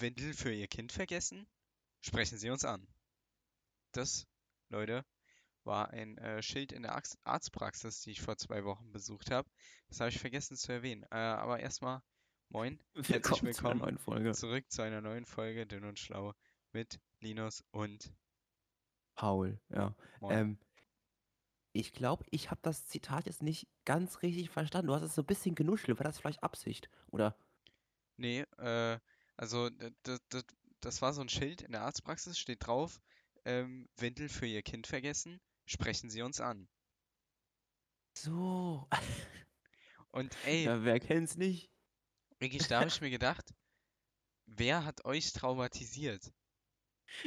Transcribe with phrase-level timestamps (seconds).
[0.00, 1.46] Windel für Ihr Kind vergessen?
[2.00, 2.86] Sprechen Sie uns an.
[3.92, 4.26] Das,
[4.68, 5.04] Leute,
[5.64, 9.48] war ein äh, Schild in der Ax- Arztpraxis, die ich vor zwei Wochen besucht habe.
[9.88, 11.02] Das habe ich vergessen zu erwähnen.
[11.10, 12.02] Äh, aber erstmal,
[12.48, 14.32] moin, herzlich Willkommen zu einer willkommen neuen Folge.
[14.32, 16.34] zurück zu einer neuen Folge Dünn und Schlau
[16.72, 18.12] mit Linus und
[19.16, 19.94] Paul, ja.
[20.22, 20.58] Ähm,
[21.72, 24.86] ich glaube, ich habe das Zitat jetzt nicht ganz richtig verstanden.
[24.86, 25.98] Du hast es so ein bisschen genuschelt.
[25.98, 26.88] War das vielleicht Absicht?
[27.08, 27.36] Oder?
[28.16, 28.98] Nee, äh,
[29.40, 29.70] also
[30.04, 30.44] das, das,
[30.80, 33.00] das war so ein Schild in der Arztpraxis, steht drauf,
[33.44, 35.40] ähm, Windel für Ihr Kind vergessen?
[35.66, 36.68] Sprechen Sie uns an.
[38.16, 38.86] So.
[40.12, 41.70] Und ey, Ja, wer kennt's nicht?
[42.40, 43.54] wirklich, da habe ich mir gedacht,
[44.46, 46.32] wer hat euch traumatisiert?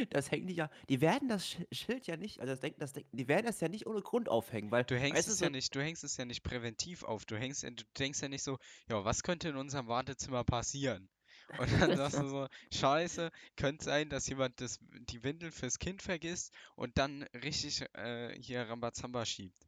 [0.10, 0.70] Das hängt nicht ja.
[0.90, 3.60] Die werden das Sch- Schild ja nicht, also das denken, das denken, die werden das
[3.62, 6.06] ja nicht ohne Grund aufhängen, weil, Du hängst weißt es ja so, nicht, du hängst
[6.06, 7.26] es ja nicht präventiv auf.
[7.26, 11.10] Du hängst, du denkst ja nicht so, ja, was könnte in unserem Wartezimmer passieren?
[11.58, 14.80] Und dann sagst du so, Scheiße, könnte sein, dass jemand das,
[15.10, 19.68] die Windel fürs Kind vergisst und dann richtig äh, hier Rambazamba schiebt.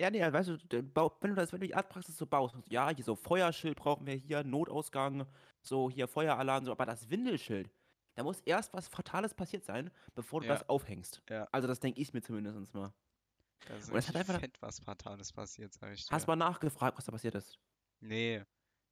[0.00, 0.78] ja, nee, weißt du, du
[1.20, 4.14] wenn du das, wenn du die Arztpraxis so baust, ja, hier so Feuerschild brauchen wir
[4.14, 5.26] hier, Notausgang,
[5.62, 7.70] so hier Feueralarm, so, aber das Windelschild,
[8.14, 11.22] da muss erst was Fatales passiert sein, bevor du Ja, das aufhängst.
[11.30, 11.48] ja.
[11.52, 12.92] Also das denke ich mir zumindest mal.
[13.66, 16.28] Da ist Und es hat einfach, fett was Fatales passiert, sag ich hast dir.
[16.28, 17.58] mal nachgefragt, was da passiert ist.
[18.00, 18.44] Nee,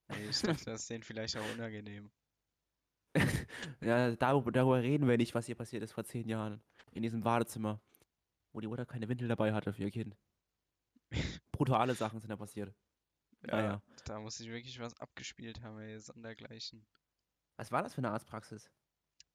[0.08, 2.10] nee, ich dachte, das ist denen vielleicht auch unangenehm.
[3.80, 6.62] Ja, darüber, darüber reden wir nicht, was hier passiert ist vor zehn Jahren.
[6.92, 7.80] In diesem Badezimmer,
[8.52, 10.16] wo die Mutter keine Windel dabei hatte für ihr Kind.
[11.52, 12.74] Brutale Sachen sind da passiert.
[13.46, 13.82] Ja, Naja.
[14.04, 16.86] da muss ich wirklich was abgespielt haben, ey, sondergleichen.
[17.56, 18.70] Was war das für eine Arztpraxis?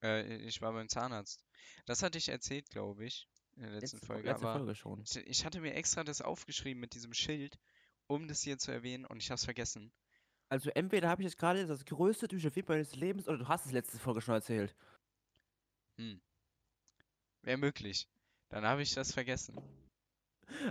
[0.02, 1.45] Äh, ich war beim Zahnarzt.
[1.86, 5.02] Das hatte ich erzählt, glaube ich, in der letzten Letzte, Fo- Folge, letzte Folge schon.
[5.04, 7.60] ich, ich hatte mir extra das aufgeschrieben mit diesem Schild,
[8.08, 9.92] um das hier zu erwähnen und ich habe es vergessen.
[10.50, 13.72] Also entweder habe ich jetzt gerade das größte Déjà-vu meines Lebens oder du hast es
[13.72, 14.76] letzte Folge schon erzählt.
[15.98, 16.22] Hm,
[17.42, 18.08] wäre möglich.
[18.50, 19.58] Dann habe ich das vergessen.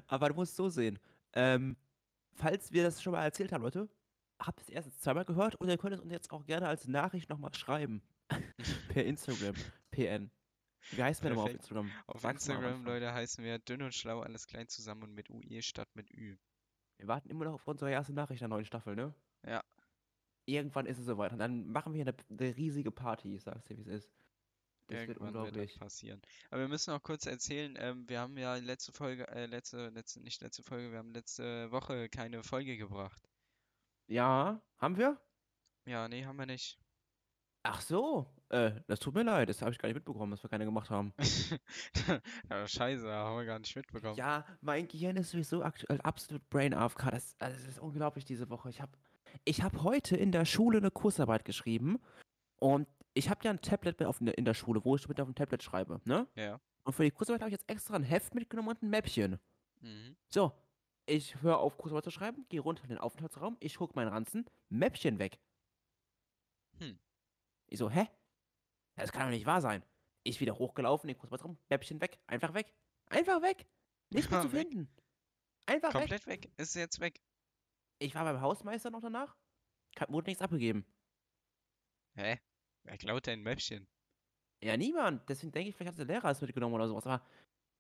[0.07, 0.99] Aber du musst so sehen.
[1.35, 1.77] Ähm,
[2.33, 3.89] falls wir das schon mal erzählt haben, Leute,
[4.39, 6.89] habt ihr es erst zweimal gehört und ihr könnt es uns jetzt auch gerne als
[6.89, 8.03] Nachricht nochmal schreiben.
[8.89, 9.55] per Instagram,
[9.91, 10.31] PN.
[10.93, 11.55] Wie heißt man nochmal auf.
[11.55, 11.91] Instagram?
[12.07, 12.85] Auf Sag's Instagram.
[12.85, 16.37] Leute, heißen wir dünn und schlau, alles klein zusammen und mit UE statt mit Ü.
[16.97, 19.15] Wir warten immer noch auf unsere erste Nachricht der neuen Staffel, ne?
[19.45, 19.63] Ja,
[20.47, 21.33] Irgendwann ist es soweit.
[21.33, 24.11] Und dann machen wir eine, eine riesige Party, ich sag's dir, wie es ist.
[24.89, 25.79] Das wird irgendwann wird unglaublich.
[25.79, 26.23] passieren.
[26.51, 30.21] Aber wir müssen auch kurz erzählen, ähm, wir haben ja letzte Folge, äh, letzte, letzte,
[30.21, 33.29] nicht letzte Folge, wir haben letzte Woche keine Folge gebracht.
[34.07, 35.21] Ja, haben wir?
[35.87, 36.79] Ja, nee, haben wir nicht.
[37.65, 40.51] Ach so, äh, das tut mir leid, das habe ich gar nicht mitbekommen, dass wir
[40.51, 41.13] keine gemacht haben.
[42.49, 44.15] Ja, scheiße, haben wir gar nicht mitbekommen.
[44.15, 47.11] Ja, mein Gehirn ist sowieso aktuell absolut brain AFK.
[47.11, 48.71] Das, also das ist unglaublich diese Woche.
[48.71, 48.93] Ich habe
[49.45, 51.99] ich hab heute in der Schule eine Kursarbeit geschrieben
[52.59, 55.27] und ich habe ja ein Tablet mit auf, in der Schule, wo ich mit auf
[55.27, 56.27] dem Tablet schreibe, ne?
[56.35, 56.61] Ja.
[56.85, 59.39] Und für die Kursarbeit habe ich jetzt extra ein Heft mitgenommen und ein Mäppchen.
[59.81, 60.17] Mhm.
[60.29, 60.53] So,
[61.07, 64.45] ich höre auf, Kursarbeit zu schreiben, gehe runter in den Aufenthaltsraum, ich gucke meinen Ranzen,
[64.69, 65.39] Mäppchen weg.
[66.79, 66.99] Hm.
[67.69, 68.09] Ich so, hä?
[68.97, 69.85] Das kann doch nicht wahr sein.
[70.25, 72.75] Ich wieder hochgelaufen, den Kursarbeitsraum, Mäppchen weg, einfach weg.
[73.09, 73.67] Einfach weg.
[74.11, 74.89] Nicht mehr zu finden.
[75.67, 76.01] Einfach weg.
[76.01, 76.51] Komplett weg.
[76.57, 77.21] Ist jetzt weg.
[77.99, 79.37] Ich war beim Hausmeister noch danach,
[80.09, 80.85] wurde nichts abgegeben.
[82.15, 82.39] Hä?
[82.85, 83.87] Wer klaut denn ein Mäppchen?
[84.63, 85.29] Ja, niemand.
[85.29, 87.07] Deswegen denke ich, vielleicht hat der Lehrer es mitgenommen oder sowas.
[87.07, 87.25] Aber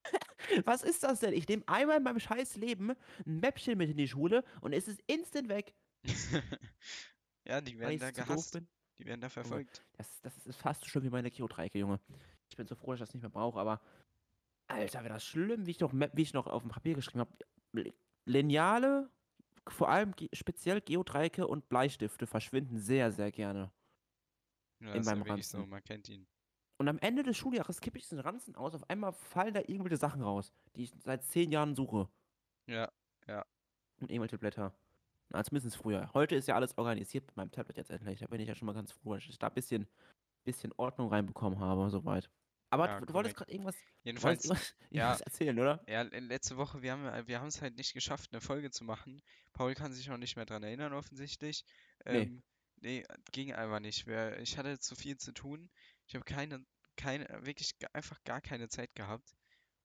[0.65, 1.33] was ist das denn?
[1.33, 4.89] Ich nehme einmal in meinem scheiß Leben ein Mäppchen mit in die Schule und es
[4.89, 5.75] ist instant weg,
[7.47, 8.61] Ja, die werden da gehasst.
[8.99, 9.85] Die werden da Junge, verfolgt.
[9.93, 12.01] das, das ist fast so schlimm wie meine Geodreiecke, Junge.
[12.49, 13.81] Ich bin so froh, dass ich das nicht mehr brauche, aber
[14.69, 17.95] Alter, wäre das schlimm, wie ich noch, wie ich noch auf dem Papier geschrieben habe.
[18.25, 19.11] Lineale,
[19.69, 23.73] vor allem speziell Geodreiecke und Bleistifte verschwinden sehr, sehr gerne
[24.81, 25.65] Ja, in meinem wirklich so, Ranzen.
[25.65, 26.27] man kennt ihn.
[26.79, 29.97] Und am Ende des Schuljahres kippe ich diesen Ranzen aus, auf einmal fallen da irgendwelche
[29.97, 32.09] Sachen raus, die ich seit zehn Jahren suche.
[32.67, 32.93] Ja,
[33.27, 33.45] ja.
[34.01, 34.75] Und irgendwelche Blätter.
[35.31, 36.13] Na, zumindest früher.
[36.15, 38.21] Heute ist ja alles organisiert mit meinem Tablet jetzt endlich.
[38.21, 39.89] Da bin ich ja schon mal ganz froh, dass ich da ein bisschen,
[40.45, 42.31] bisschen Ordnung reinbekommen habe, soweit.
[42.71, 45.83] Aber Ja, du, du wolltest gerade irgendwas, Jedenfalls, irgendwas, ja, erzählen, oder?
[45.87, 49.23] ja, letzte Woche, wir haben wir haben es halt nicht geschafft, eine Folge zu machen.
[49.53, 51.65] Paul kann sich noch nicht mehr dran erinnern, offensichtlich.
[52.05, 52.23] Nee.
[52.23, 52.43] Ähm,
[52.77, 54.07] nee, ging einfach nicht.
[54.07, 55.71] Wir, ich hatte zu viel zu tun.
[56.07, 56.65] Ich habe keine,
[56.97, 59.37] keine, wirklich einfach gar keine Zeit gehabt,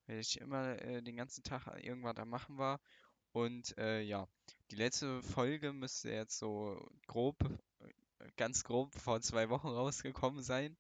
[0.08, 2.80] weil ich immer äh, den ganzen Tag irgendwas am Machen war.
[3.32, 4.28] Und äh, ja,
[4.72, 7.42] die letzte Folge müsste jetzt so grob,
[7.80, 10.78] äh, ganz grob vor zwei Wochen rausgekommen sein.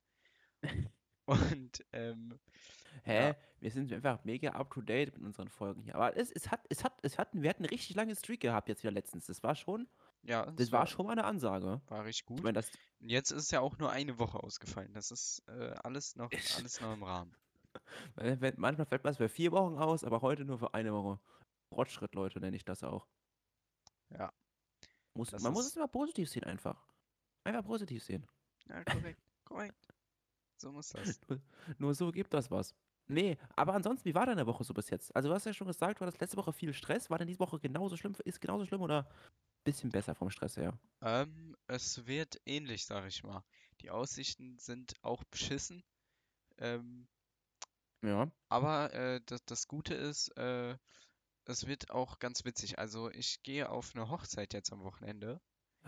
[1.25, 2.39] Und ähm,
[3.03, 3.29] Hä?
[3.29, 5.95] ja, Wir sind einfach mega up to date mit unseren Folgen hier.
[5.95, 8.67] Aber es, es hat, es hat, es hat, wir hatten einen richtig lange Streak gehabt
[8.69, 9.27] jetzt wieder letztens.
[9.27, 9.87] Das war schon,
[10.23, 11.81] Ja, Das es war war, schon mal eine Ansage.
[11.87, 12.43] war richtig Ich gut.
[12.43, 12.69] meine, das,
[12.99, 14.93] jetzt ist ja auch nur eine Woche ausgefallen.
[14.93, 17.35] Das ist äh, alles noch, alles noch im Rahmen.
[18.57, 21.19] manchmal fällt was für vier Wochen aus, aber heute nur für eine Woche.
[21.73, 23.07] Fortschritt, Leute, nenne ich das auch.
[24.09, 24.33] Ja,
[25.13, 26.85] Muss, das man muss es immer positiv sehen, einfach.
[27.45, 28.27] Einfach positiv sehen.
[28.67, 29.90] ja, korrekt, korrekt.
[30.61, 31.19] So muss das.
[31.27, 31.41] Nur,
[31.77, 32.75] nur so gibt das was.
[33.07, 35.13] Nee, aber ansonsten, wie war deine Woche so bis jetzt?
[35.15, 37.09] Also, du hast ja schon gesagt, du hattest letzte Woche viel Stress.
[37.09, 38.15] War denn diese Woche genauso schlimm?
[38.25, 40.79] Ist genauso schlimm oder ein bisschen besser vom Stress her?
[41.01, 43.43] Ähm, es wird ähnlich, sag ich mal.
[43.81, 45.83] Die Aussichten sind auch beschissen.
[46.59, 47.07] Ähm,
[48.03, 48.31] Ja.
[48.49, 50.77] aber äh, das, das Gute ist, äh,
[51.45, 52.79] es wird auch ganz witzig.
[52.79, 55.41] Also ich gehe auf eine Hochzeit jetzt am Wochenende.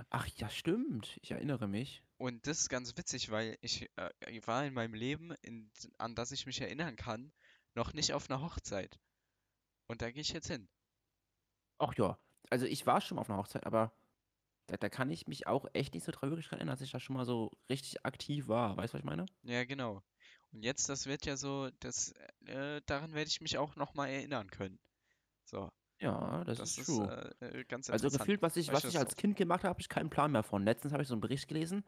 [0.10, 1.18] Ach ja, stimmt.
[1.22, 2.04] Ich erinnere mich.
[2.18, 6.16] Und das ist ganz witzig, weil ich äh, ich war in meinem Leben, in, an
[6.16, 7.31] das ich mich erinnern kann,
[7.75, 9.00] noch nicht auf einer Hochzeit.
[9.88, 10.68] Und da gehe ich jetzt hin.
[11.78, 12.18] Ach ja.
[12.50, 13.94] Also, ich war schon mal auf einer Hochzeit, aber
[14.68, 17.00] da, da kann ich mich auch echt nicht so traurig dran erinnern, dass ich da
[17.00, 18.78] schon mal so richtig aktiv war.
[18.78, 19.25] Weißt du, was ich meine?
[19.44, 20.04] Ja, genau.
[20.51, 22.13] Und jetzt, das wird ja so, das,
[22.46, 24.80] äh, daran werde ich mich auch nochmal erinnern können.
[25.46, 25.72] So,
[26.04, 27.34] Ja, das das ist ist true.
[27.40, 29.16] äh, äh, Also gefühlt, was ich, was ich das als?
[29.16, 30.64] Kind gemacht habe, habe ich keinen Plan mehr von.
[30.66, 31.84] Letztens habe ich so einen Bericht gelesen,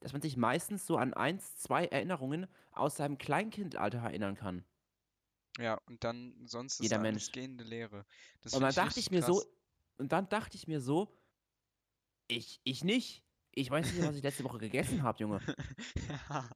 [0.00, 4.64] dass man sich meistens so an eins, zwei Erinnerungen aus seinem Kleinkindalter erinnern kann.
[5.58, 7.32] Ja, und dann, sonst ist Jeder alles Mensch.
[7.32, 8.04] gehende Leere.
[8.42, 9.48] Das Und dann ich dachte ich mir so, krass.
[9.98, 11.18] und dann dachte ich mir so,
[12.28, 13.22] ich, ich nicht.
[13.52, 15.40] Ich weiß nicht, was ich letzte Woche gegessen habe, Junge.
[16.28, 16.48] Ja,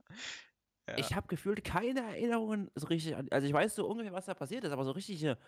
[0.91, 3.29] ja, Ich habe gefühlt keine Erinnerungen so richtig an.
[3.31, 5.39] Also ich weiß so ungefähr, was da passiert ist, aber so richtige,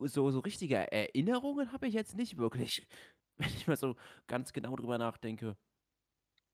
[0.00, 2.86] so, so richtige Erinnerungen habe ich jetzt nicht wirklich.
[3.38, 3.96] Wenn ich mal so
[4.26, 5.56] ganz genau drüber nachdenke.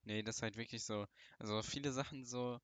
[0.05, 1.07] nee, das ist halt wirklich so.
[1.39, 2.61] Also viele Sachen so,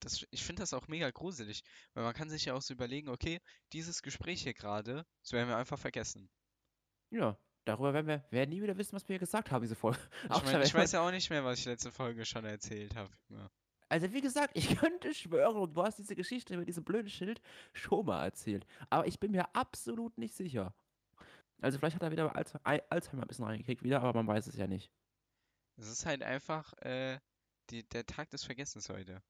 [0.00, 1.62] das, ich finde das auch mega gruselig,
[1.94, 3.40] weil man kann sich ja auch so überlegen, okay,
[3.72, 6.28] dieses Gespräch hier gerade, das werden wir einfach vergessen.
[7.10, 9.98] Ja, darüber werden wir werden nie wieder wissen, was wir hier gesagt haben, diese Folge.
[10.24, 13.12] Ich meine, ich weiß ja auch nicht mehr, was ich letzte Folge schon erzählt habe.
[13.28, 13.50] Ja.
[13.90, 17.42] Also wie gesagt, ich könnte schwören, und du hast diese Geschichte über dieses blöde Schild
[17.74, 18.66] schon mal erzählt.
[18.88, 20.74] Aber ich bin mir absolut nicht sicher.
[21.60, 24.46] Also vielleicht hat er wieder Alz Al- Alzheimer ein bisschen reingekriegt wieder, aber man weiß
[24.46, 24.90] es ja nicht.
[25.76, 27.18] Es ist halt einfach äh,
[27.70, 29.22] die, der Tag des Vergessens heute.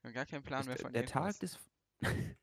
[0.00, 1.58] Wir haben gar keinen Plan Ist mehr der, von der Tag des...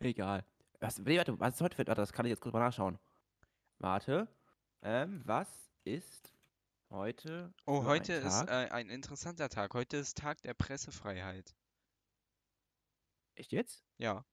[0.00, 0.44] Egal.
[0.80, 1.86] Was, warte, was ist heute für...
[1.86, 2.98] Warte, das kann ich jetzt kurz mal nachschauen.
[3.78, 4.28] Warte.
[4.82, 6.32] Ähm, was ist
[6.90, 8.50] heute Oh, heute ein ist Tag?
[8.50, 9.74] äh, ein interessanter Tag.
[9.74, 11.54] Heute ist Tag der Pressefreiheit.
[13.36, 13.84] Echt jetzt?
[13.98, 14.24] Ja.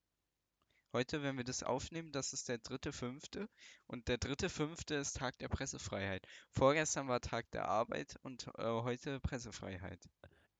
[0.94, 3.50] Heute, wenn wir das aufnehmen, das ist der dritte Fünfte
[3.86, 6.26] und der dritte Fünfte ist Tag der Pressefreiheit.
[6.52, 10.10] Vorgestern war Tag der Arbeit und äh, heute Pressefreiheit.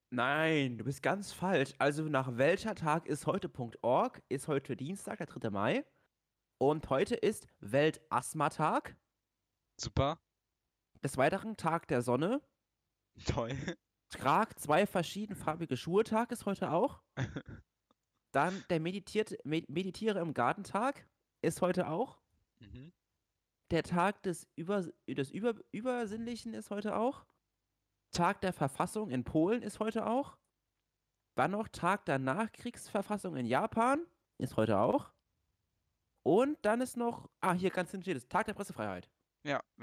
[0.10, 1.74] Nein, du bist ganz falsch.
[1.80, 4.22] Also nach welcher Tag ist heute.org?
[4.30, 5.50] Ist heute Dienstag, der 3.
[5.50, 5.86] Mai.
[6.60, 8.96] Und heute ist Weltasthma-Tag.
[9.80, 10.20] Super,
[11.08, 12.42] Des Weiteren Tag der Sonne.
[13.28, 13.56] toll.
[14.10, 17.02] Trag zwei verschiedenfarbige Schuhe Tag ist heute auch.
[18.34, 21.08] Dann der meditiert, Me Meditiere im Gartentag
[21.42, 22.20] ist heute auch.
[22.60, 22.92] Mhm.
[23.72, 27.26] Der Tag des, Über, des Über, Übersinnlichen ist heute auch.
[28.12, 30.38] Tag der Verfassung in Polen ist heute auch.
[31.38, 34.06] Dann noch Tag der Nachkriegsverfassung in Japan
[34.40, 35.14] ist heute auch.
[36.24, 39.10] Und dann ist noch, ah, hier ganz hinten steht es, Tag der Pressefreiheit.
[39.44, 39.62] Ja,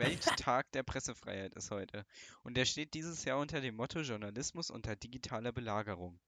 [0.44, 2.04] Welttag der Pressefreiheit ist heute.
[2.42, 6.20] Und der steht dieses Jahr unter dem Motto Journalismus unter digitaler Belagerung.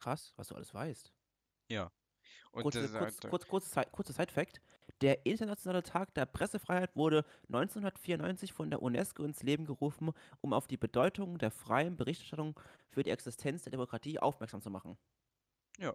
[0.00, 1.12] Krass, was du alles weißt.
[1.68, 1.90] Ja.
[2.50, 4.60] Und Kurze, das, kurz, kurz, kurz, Side- kurzer Side-Fact.
[5.00, 10.66] Der Internationale Tag der Pressefreiheit wurde 1994 von der UNESCO ins Leben gerufen, um auf
[10.66, 12.58] die Bedeutung der freien Berichterstattung
[12.90, 14.98] für die Existenz der Demokratie aufmerksam zu machen.
[15.78, 15.94] Ja.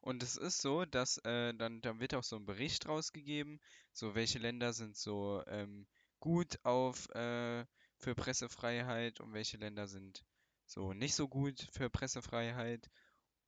[0.00, 3.60] Und es ist so, dass äh, dann, dann wird auch so ein Bericht rausgegeben,
[3.92, 5.86] so welche Länder sind so ähm,
[6.20, 7.64] gut auf äh,
[7.96, 10.24] für Pressefreiheit und welche Länder sind
[10.66, 12.90] so nicht so gut für Pressefreiheit.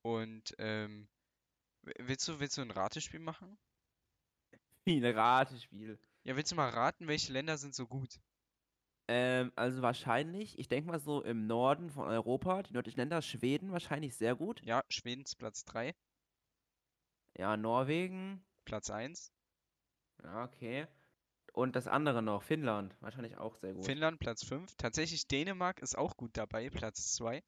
[0.02, 1.08] Und ähm,
[1.82, 3.56] willst du, willst du ein Ratespiel machen?
[4.84, 5.98] Wie ein Ratespiel.
[6.24, 8.20] Ja, willst du mal raten, welche Länder sind so gut?
[9.08, 13.72] Ähm, also wahrscheinlich, ich denke mal so im Norden von Europa, die nördlichen Länder, Schweden
[13.72, 14.62] wahrscheinlich sehr gut.
[14.62, 15.94] Ja, Schweden ist Platz 3,
[17.36, 18.44] Ja, Norwegen.
[18.64, 19.32] Platz 1,
[20.22, 20.86] Ja, okay.
[21.52, 23.84] Und das andere noch, Finnland, wahrscheinlich auch sehr gut.
[23.84, 24.74] Finnland Platz 5.
[24.76, 27.44] Tatsächlich Dänemark ist auch gut dabei, Platz 2.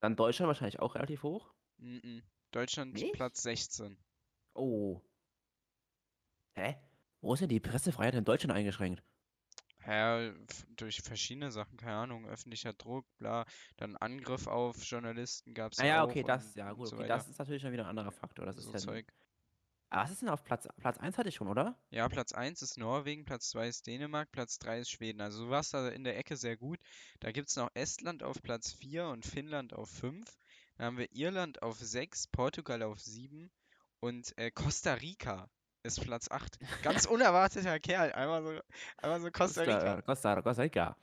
[0.00, 1.54] Dann Deutschland wahrscheinlich auch relativ hoch.
[1.78, 2.22] Mhm.
[2.50, 3.12] Deutschland Nicht?
[3.14, 3.96] Platz 16.
[4.54, 5.00] Oh.
[6.56, 6.76] Hä?
[7.20, 9.02] Wo ist denn die Pressefreiheit in Deutschland eingeschränkt?
[9.86, 10.32] Ja,
[10.76, 13.44] durch verschiedene Sachen, keine Ahnung, öffentlicher Druck, bla,
[13.76, 17.08] dann Angriff auf Journalisten gab es Ah ja, auch okay, das, ja gut, so okay,
[17.08, 18.46] das ist natürlich schon wieder ein anderer Faktor.
[18.46, 19.12] Das ist so ja, Zeug.
[19.90, 21.78] Aber was ist denn auf Platz, Platz 1 hatte ich schon, oder?
[21.90, 25.20] Ja, Platz 1 ist Norwegen, Platz 2 ist Dänemark, Platz 3 ist Schweden.
[25.20, 26.80] Also du warst da in der Ecke sehr gut.
[27.20, 30.26] Da gibt es noch Estland auf Platz 4 und Finnland auf 5.
[30.76, 33.52] Dann haben wir Irland auf 6, Portugal auf 7
[34.00, 35.48] und äh, Costa Rica
[35.84, 36.58] ist Platz 8.
[36.82, 38.12] Ganz unerwarteter Kerl.
[38.12, 38.60] Einmal so,
[38.98, 40.02] einmal so Costa Rica.
[40.02, 40.96] Costa, Costa Rica.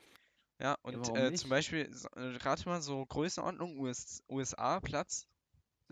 [0.60, 5.28] Ja, und warum äh, zum Beispiel, rate mal so Größenordnung US, USA, Platz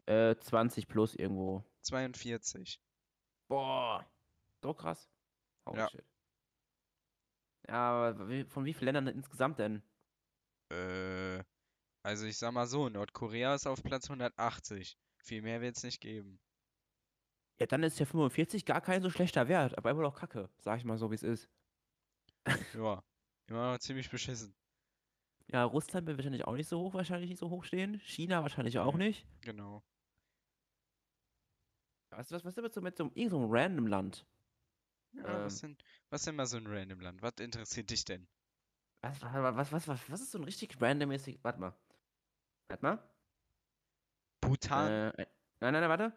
[0.05, 1.63] Äh, 20 plus irgendwo.
[1.81, 2.79] 42.
[3.48, 4.05] Boah.
[4.62, 5.10] So krass.
[5.65, 5.89] Holy Ja.
[5.89, 6.05] shit.
[7.67, 9.84] Ja, aber von wie vielen Ländern insgesamt denn?
[10.72, 11.43] Äh,
[12.03, 14.98] also ich sag mal so, Nordkorea ist auf Platz 180.
[15.17, 16.39] Viel mehr wird es nicht geben.
[17.59, 20.77] Ja, dann ist ja 45 gar kein so schlechter Wert, aber immer noch kacke, sag
[20.79, 21.49] ich mal so, wie es ist.
[22.73, 23.03] Ja,
[23.47, 24.55] immer noch ziemlich beschissen.
[25.47, 27.99] Ja, Russland wird wahrscheinlich auch nicht so hoch, wahrscheinlich nicht so hoch stehen.
[28.01, 29.07] China wahrscheinlich auch Nee.
[29.09, 29.27] nicht.
[29.41, 29.83] Genau.
[32.11, 34.25] Was, was, was ist so, mit so irgend so einem random Land?
[35.13, 35.75] Ja, was Ähm.
[35.75, 37.21] denn, was denn mal so ein random Land?
[37.21, 38.27] Was interessiert dich denn?
[39.01, 41.39] Was, was, was, was, was, was ist so ein richtig randommäßig.
[41.43, 41.73] Warte mal.
[42.67, 43.09] Warte mal.
[44.41, 44.91] Bhutan?
[44.91, 45.27] Äh, ein-
[45.61, 46.13] nein, nein, nein, warte.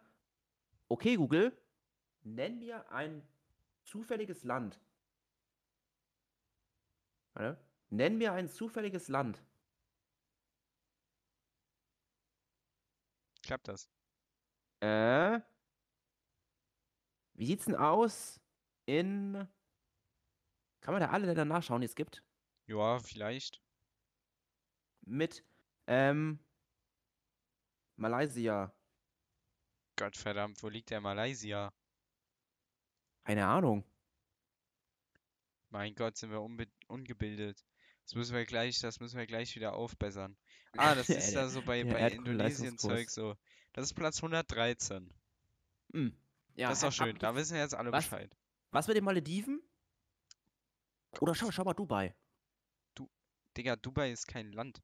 [0.92, 1.56] Okay, Google.
[2.22, 3.26] Nenn mir ein
[3.82, 4.78] zufälliges Land.
[7.32, 7.58] Warte.
[7.88, 9.42] Nenn mir ein zufälliges Land.
[13.42, 13.90] Klappt das?
[14.80, 15.40] Äh.
[17.32, 18.38] Wie sieht's denn aus
[18.84, 19.48] in.
[20.82, 22.22] Kann man da alle Länder nachschauen, die es gibt?
[22.66, 23.62] Ja, vielleicht.
[25.00, 25.42] Mit,
[25.86, 26.38] ähm.
[27.96, 28.74] Malaysia.
[30.02, 31.72] Gottverdammt, wo liegt der Malaysia?
[33.22, 33.84] Keine Ahnung.
[35.70, 36.42] Mein Gott, sind wir
[36.88, 37.64] ungebildet.
[38.02, 40.36] Das müssen wir gleich, das müssen wir gleich wieder aufbessern.
[40.78, 42.08] Ah, das ist da so bei, der bei.
[42.08, 43.36] Indonesien-Zeug so.
[43.74, 45.12] Das ist Platz 113.
[45.92, 46.16] Hm.
[46.54, 47.18] Ja, Das ist doch schön.
[47.18, 48.06] Da wissen jetzt alle was?
[48.06, 48.34] Bescheid.
[48.70, 49.60] Was mit den Malediven?
[51.20, 52.14] Oder schau, schau mal Dubai.
[53.54, 54.82] Digga, Dubai ist kein Land.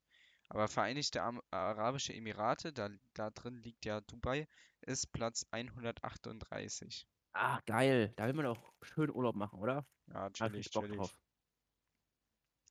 [0.50, 4.48] Aber Vereinigte Arabische Emirate, da, da drin liegt ja Dubai,
[4.80, 7.06] ist Platz 138.
[7.34, 8.12] Ah, geil.
[8.16, 9.86] Da will man doch schön Urlaub machen, oder?
[10.06, 10.96] Ja, chillig, Bock chillig.
[10.98, 11.18] drauf.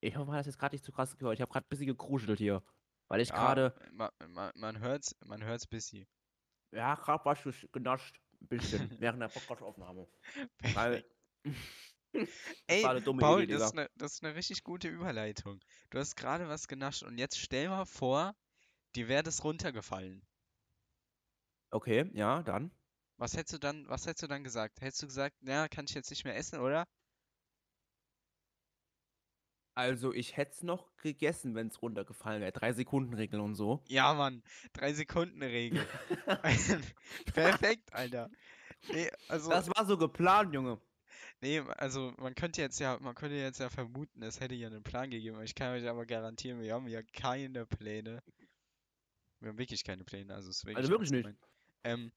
[0.02, 1.36] Ich hoffe, man hat das jetzt gerade nicht zu krass gehört.
[1.36, 2.64] Ich habe gerade ein bisschen gekruschelt hier.
[3.08, 3.76] Weil ich Ja, gerade.
[3.92, 6.08] ma, ma, man hört's, man hört's busy.
[6.72, 7.40] Ja, gerade was
[7.72, 8.20] genascht.
[8.42, 8.90] Ein bisschen.
[9.02, 10.08] während der Podcast-Aufnahme.
[10.74, 11.06] Weil.
[12.68, 15.60] Ey, dumme Paul, Idee, das ist eine, das ist eine richtig gute Überleitung.
[15.90, 18.36] Du hast gerade was genascht und jetzt stell mal vor,
[18.96, 20.22] dir wäre das runtergefallen.
[21.72, 22.72] Okay, ja, dann.
[23.18, 24.82] Was hättest du dann, was hättest du dann gesagt?
[24.82, 26.86] Hättest du gesagt, ja, kann ich jetzt nicht mehr essen, oder?
[29.76, 32.52] Also, ich hätte es noch gegessen, wenn es runtergefallen wäre.
[32.52, 33.84] Drei Sekunden Regel und so.
[33.88, 34.42] Ja, Mann,
[34.74, 35.86] drei Sekunden Regel.
[37.34, 38.32] Perfekt, Alter.
[38.92, 40.80] Nee, also, Das war so geplant, Junge.
[41.42, 44.84] Nee, also man könnte jetzt ja, man könnte jetzt ja vermuten, es hätte ja einen
[44.84, 45.42] Plan gegeben.
[45.44, 48.24] Ich kann euch aber garantieren, wir haben ja keine Pläne.
[49.40, 51.30] Wir haben wirklich keine Pläne, also es wirklich Also wirklich nicht.
[51.84, 52.12] Ähm,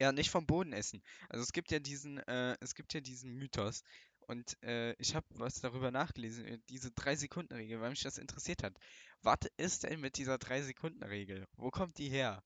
[0.00, 1.02] ja, nicht vom Boden essen.
[1.28, 3.82] Also es gibt ja diesen, äh, es gibt ja diesen Mythos
[4.20, 8.16] und äh, ich habe was darüber nachgelesen, äh, diese drei Sekunden Regel, weil mich das
[8.16, 8.78] interessiert hat.
[9.22, 11.46] Was ist denn mit dieser drei Sekunden Regel?
[11.56, 12.42] Wo kommt die her?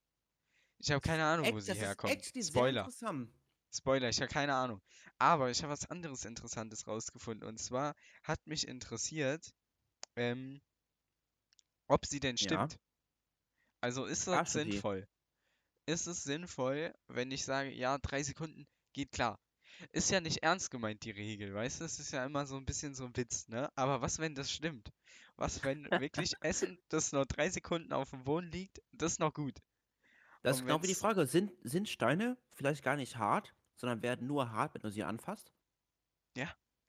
[0.78, 2.12] Ich habe keine Ahnung, wo sie herkommt.
[2.42, 2.88] Spoiler.
[3.76, 4.80] Spoiler, ich habe keine Ahnung.
[5.18, 7.48] Aber ich habe was anderes Interessantes rausgefunden.
[7.48, 9.52] Und zwar hat mich interessiert,
[10.16, 10.60] ähm,
[11.88, 12.44] ob sie denn Ja.
[12.46, 12.78] stimmt.
[13.80, 14.70] Also ist das die.
[14.70, 15.06] sinnvoll?
[15.86, 19.38] Ist es sinnvoll, wenn ich sage, ja, drei Sekunden geht klar?
[19.92, 21.84] Ist ja nicht ernst gemeint, die Regel, weißt du?
[21.84, 23.68] Es ist ja immer so ein bisschen so ein Witz, ne?
[23.76, 24.88] Aber was, wenn das stimmt?
[25.36, 29.34] Was, wenn wirklich Essen, das nur drei Sekunden auf dem Boden liegt, das ist noch
[29.34, 29.58] gut?
[30.42, 31.26] Das ist genau wie die Frage.
[31.26, 35.52] Sind, sind Steine vielleicht gar nicht hart, sondern werden nur hart, wenn du sie anfasst?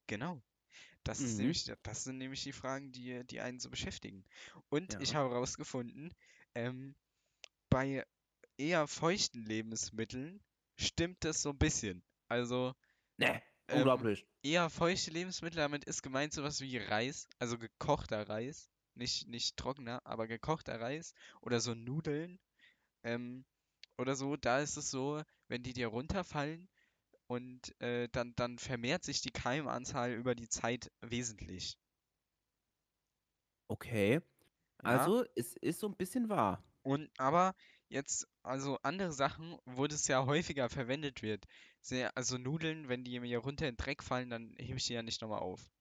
[0.07, 0.41] Genau.
[1.03, 1.37] Das ist Mhm.
[1.37, 4.25] nämlich, das sind nämlich die Fragen, die, die einen so beschäftigen.
[4.69, 5.15] Und ich Ja.
[5.15, 6.13] habe herausgefunden,
[6.55, 6.95] ähm,
[7.69, 8.05] bei
[8.57, 10.43] eher feuchten Lebensmitteln
[10.77, 12.03] stimmt das so ein bisschen.
[12.29, 12.75] Also
[13.17, 14.25] Ne, Ähm, unglaublich.
[14.43, 20.01] eher feuchte Lebensmittel, damit ist gemeint sowas wie Reis, also gekochter Reis, nicht, nicht trockener,
[20.05, 22.39] aber gekochter Reis oder so Nudeln
[23.03, 23.45] ähm,
[23.97, 24.37] oder so.
[24.37, 26.69] Da ist es so, wenn die dir runterfallen
[27.27, 31.77] und äh, dann, dann vermehrt sich die Keimanzahl über die Zeit wesentlich.
[33.67, 34.15] Okay.
[34.15, 34.21] Ja?
[34.83, 36.63] Also, es ist so ein bisschen wahr.
[36.83, 37.55] Und aber
[37.89, 41.45] jetzt, also andere Sachen, wo das ja häufiger verwendet wird,
[41.81, 44.93] sehr, also Nudeln, wenn die mir runter in den Dreck fallen, dann hebe ich die
[44.93, 45.71] ja nicht nochmal auf.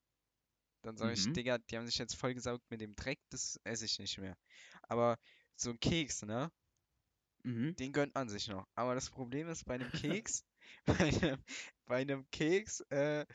[0.83, 1.35] Dann sage ich, Mhm.
[1.35, 4.37] Digga, die haben sich jetzt vollgesaugt mit dem Dreck, das esse ich nicht mehr.
[4.83, 5.19] Aber
[5.57, 6.51] so ein Keks, ne?
[7.43, 7.77] Mhm.
[7.77, 8.67] Den gönnt man sich noch.
[8.75, 10.45] Aber das Problem ist bei dem Keks,
[10.87, 11.45] Bei einem,
[11.87, 13.27] bei einem Keks äh,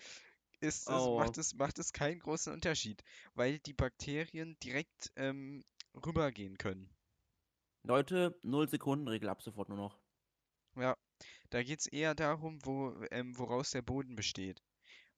[0.61, 1.17] ist es, Oh.
[1.17, 3.03] macht es, macht es keinen großen Unterschied,
[3.35, 5.63] weil die Bakterien direkt ähm,
[6.05, 6.89] rübergehen können.
[7.83, 9.99] Leute, 0 Sekunden Regel ab sofort nur noch.
[10.75, 10.95] Ja,
[11.51, 14.63] da geht es eher darum, wo, ähm, woraus der Boden besteht.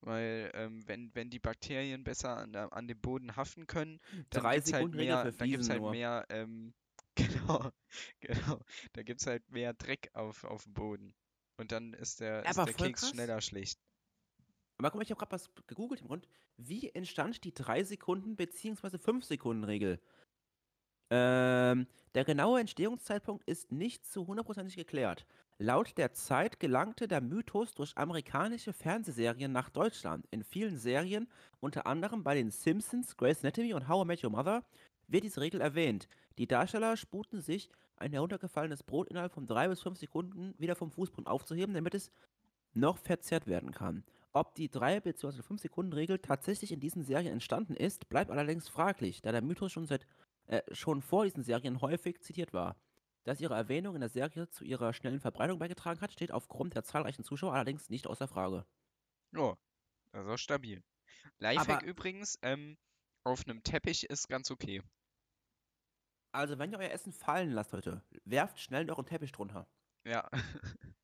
[0.02, 4.00] Weil ähm, wenn, wenn die Bakterien besser an, der, an dem Boden haften können,
[4.32, 5.92] dann Drei gibt's halt mehr, dann gibt's halt nur.
[5.92, 6.74] mehr, ähm,
[7.16, 7.72] genau,
[8.20, 8.60] genau,
[8.94, 11.14] da gibt's halt mehr Dreck auf, auf dem Boden.
[11.62, 13.10] Und dann ist der, ist der Keks krass.
[13.12, 13.80] schneller schlecht.
[14.80, 16.28] Aber guck mal, ich habe gerade was gegoogelt im Grund.
[16.58, 18.98] Wie entstand die 3 Sekunden bzw.
[18.98, 20.02] 5 Sekunden Regel?
[21.12, 25.28] Ähm, der genaue Entstehungszeitpunkt ist nicht zu hundertprozentig geklärt.
[25.60, 30.26] Laut der Zeit gelangte der Mythos durch amerikanische Fernsehserien nach Deutschland.
[30.32, 34.32] In vielen Serien, unter anderem bei den Simpsons, Grey's Anatomy und How I Met Your
[34.32, 34.64] Mother,
[35.08, 36.08] wird diese Regel erwähnt.
[36.40, 37.70] Die Darsteller sputen sich,
[38.02, 42.12] ein heruntergefallenes Brot innerhalb von 3 bis 5 Sekunden wieder vom Fußboden aufzuheben, damit es
[42.74, 44.04] noch verzehrt werden kann.
[44.34, 45.42] Ob die 3 bzw.
[45.42, 49.72] 5 Sekunden Regel tatsächlich in diesen Serien entstanden ist, bleibt allerdings fraglich, da der Mythos
[49.72, 50.06] schon seit
[50.48, 52.76] äh, schon vor diesen Serien häufig zitiert war.
[53.24, 56.84] Dass ihre Erwähnung in der Serie zu ihrer schnellen Verbreitung beigetragen hat, steht aufgrund der
[56.84, 58.66] zahlreichen Zuschauer allerdings nicht außer Frage.
[59.36, 59.56] Oh,
[60.12, 60.84] das ist auch stabil.
[61.38, 62.78] Lifehack übrigens, ähm,
[63.24, 64.82] auf einem Teppich ist ganz okay.
[66.32, 69.68] Also, wenn ihr euer Essen fallen lasst heute, werft schnell noch einen Teppich drunter.
[70.06, 70.30] Ja.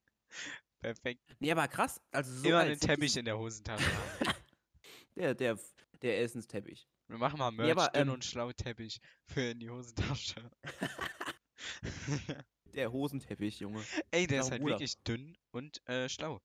[0.80, 1.36] Perfekt.
[1.40, 3.86] Nee, aber krass, also so Immer einen Teppich in der Hosentasche
[5.16, 5.60] der, der,
[6.02, 6.88] der Essensteppich.
[7.08, 10.52] Wir machen mal Nee, Merch, aber, dünn ähm, und schlau Teppich für in die Hosentasche.
[12.74, 13.84] Der Hosenteppich, Junge.
[14.12, 14.74] Ey, der ist halt Bruder.
[14.76, 16.40] wirklich dünn und äh, schlau.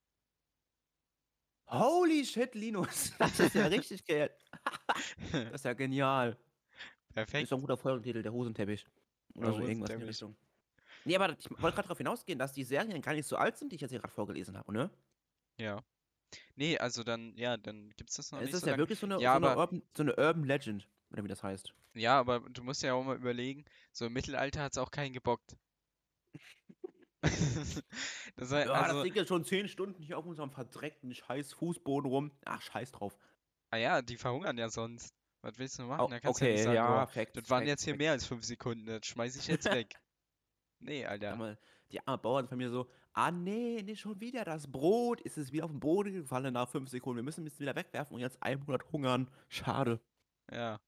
[1.67, 3.13] Holy shit, Linus.
[3.19, 4.35] Das ist ja richtig geil.
[5.31, 6.39] Das ist ja genial.
[7.15, 7.45] Das Perfekt.
[7.45, 8.87] ist doch ein guter Folgentitel, der Hosenteppich.
[9.35, 10.09] Oder Der so irgendwas in die Hosenteppich.
[10.09, 10.37] Richtung.
[11.05, 13.71] Nee, aber ich wollte gerade darauf hinausgehen, dass die Serien gar nicht so alt sind,
[13.73, 14.91] die ich jetzt hier gerade vorgelesen habe, ne?
[15.59, 15.83] Ja.
[16.55, 19.07] Nee, also dann, ja, dann gibt's das noch Es nicht ist so ja wirklich so
[19.07, 21.75] eine, Ja, so, eine Urban, so eine Urban Legend, oder wie das heißt.
[21.95, 25.57] Ja, aber du musst ja auch mal überlegen, so im Mittelalter hat's auch keinen gebockt.
[28.37, 31.53] Das war, Ja, also, das liegt jetzt schon 10 Stunden hier auf unserem verdreckten scheiß
[31.53, 32.33] Fußboden rum.
[32.45, 33.17] Ach, scheiß drauf.
[33.71, 35.15] ah ja, die verhungern ja sonst.
[35.43, 36.01] Was willst du machen?
[36.01, 37.93] Au- Da kannst du ja okay, sagen, ja, oh, Facts, das waren Facts, jetzt hier
[37.95, 37.99] Facts.
[37.99, 39.95] mehr als fünf Sekunden, das schmeiß ich jetzt weg.
[40.79, 41.33] Nee, Alter.
[41.33, 41.59] Einmal
[41.91, 45.71] die arme Bauernfamilie so, ah nee, nicht schon wieder das Brot, ist es wieder auf
[45.71, 47.17] den Boden gefallen nach 5 Sekunden.
[47.19, 49.31] Wir müssen es wieder wegwerfen und jetzt einen Monat hungern.
[49.49, 50.01] Schade.
[50.51, 50.81] Ja.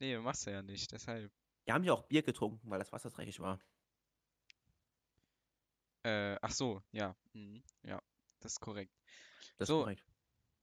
[0.00, 1.30] Nee, machst du ja nicht, deshalb.
[1.64, 3.60] Wir haben ja auch Bier getrunken, weil das Wasser dreckig war.
[6.04, 7.14] Äh, ach so, ja.
[7.32, 8.02] Mhm, ja,
[8.40, 8.92] das ist korrekt.
[9.58, 9.78] Das So.
[9.80, 10.04] ist korrekt.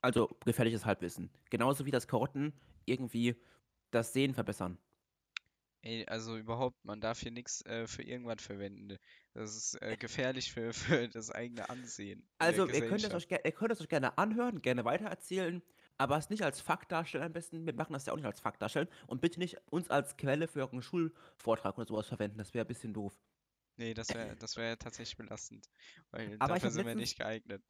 [0.01, 1.29] Also gefährliches Halbwissen.
[1.49, 2.53] Genauso wie das Karotten
[2.89, 3.35] irgendwie
[3.91, 4.77] das Sehen verbessern.
[5.81, 8.97] Ey, also überhaupt, man darf hier nichts äh, für irgendwas verwenden.
[9.33, 12.27] Das ist äh, gefährlich für, für das eigene Ansehen.
[12.37, 13.31] Also ihr könnt, es Gesellschaft.
[13.31, 15.61] euch, ihr könnt es euch gerne anhören, gerne weitererzählen,
[15.97, 17.65] aber es nicht als Fakt darstellen am besten.
[17.65, 18.89] Wir machen das ja auch nicht als Fakt darstellen.
[19.07, 22.37] Und bitte nicht uns als Quelle für irgendeinen Schulvortrag oder sowas verwenden.
[22.37, 23.17] Das wäre ein bisschen doof.
[23.77, 25.69] Nee, das wäre das wär tatsächlich belastend.
[26.11, 27.63] Weil Aber dafür sind wir nicht geeignet.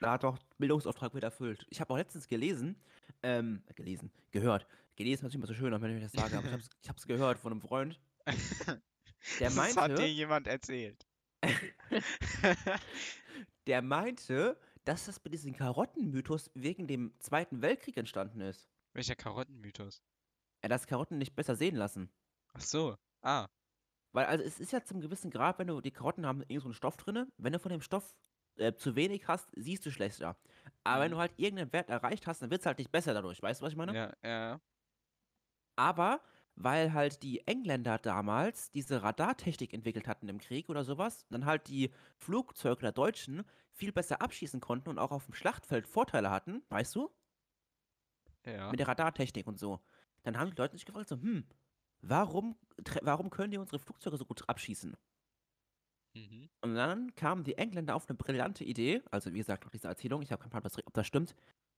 [0.00, 1.66] Da hat doch Bildungsauftrag wird erfüllt.
[1.70, 2.76] Ich habe auch letztens gelesen,
[3.22, 4.66] ähm, gelesen, gehört.
[4.96, 7.38] Gelesen ist immer so schön, wenn ich das sage, aber ich hab's, ich hab's gehört
[7.38, 8.00] von einem Freund.
[9.40, 11.06] Der das hat meinte, dir jemand erzählt.
[13.66, 18.68] der meinte, dass das mit diesem Karottenmythos wegen dem Zweiten Weltkrieg entstanden ist.
[18.92, 20.02] Welcher Karottenmythos?
[20.60, 22.10] Er dass Karotten nicht besser sehen lassen.
[22.54, 22.96] Ach so.
[23.22, 23.48] Ah,
[24.12, 26.68] Weil, also es ist ja zum gewissen Grad, wenn du die Karotten haben irgend so
[26.68, 28.14] einen Stoff drinne, wenn du von dem Stoff
[28.58, 30.36] äh, zu wenig hast, siehst du schlechter.
[30.84, 31.12] Aber wenn Mhm.
[31.12, 33.42] du halt irgendeinen Wert erreicht hast, dann wird es halt nicht besser dadurch.
[33.42, 33.96] Weißt du, was ich meine?
[33.96, 34.60] ja, ja.
[35.76, 36.22] Aber
[36.54, 41.68] weil halt die Engländer damals diese Radartechnik entwickelt hatten im Krieg oder sowas, dann halt
[41.68, 46.62] die Flugzeuge der Deutschen viel besser abschießen konnten und auch auf dem Schlachtfeld Vorteile hatten,
[46.70, 47.10] weißt du?
[48.44, 48.70] Ja.
[48.70, 49.80] Mit der Radartechnik und so.
[50.22, 51.46] Dann haben die Leute sich gefragt, so, hm,
[52.00, 52.56] warum,
[53.02, 54.96] warum können die unsere Flugzeuge so gut abschießen?
[56.16, 56.48] Mhm.
[56.62, 60.22] Und dann kamen die Engländer auf eine brillante Idee, also wie gesagt, nach dieser Erzählung,
[60.22, 61.36] ich habe keinen Plan, ob das stimmt,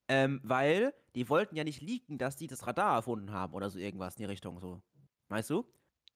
[0.09, 3.79] ähm, weil die wollten ja nicht leaken, dass die das Radar erfunden haben oder so
[3.79, 4.81] irgendwas in die Richtung, so.
[5.29, 5.67] Weißt du?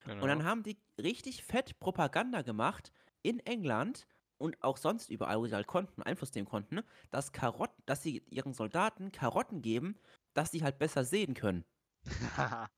[0.05, 0.23] Genau.
[0.23, 4.07] Und dann haben die richtig fett Propaganda gemacht in England
[4.37, 6.81] und auch sonst überall, wo sie halt konnten, Einfluss nehmen konnten,
[7.11, 9.97] dass Karotten, dass sie ihren Soldaten Karotten geben,
[10.33, 11.63] dass sie halt besser sehen können.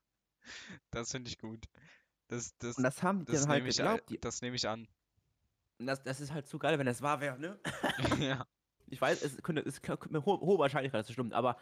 [0.90, 1.66] das finde ich gut.
[2.28, 4.10] Das, das, Und das haben die das dann halt geglaubt.
[4.10, 4.86] Die, das nehme ich an.
[5.78, 7.58] Das, das ist halt zu geil, wenn das wahr wäre, ne?
[8.20, 8.46] ja.
[8.88, 11.56] Ich weiß, es könnte, es könnte mit ho hoher Wahrscheinlichkeit, dass es stimmt, aber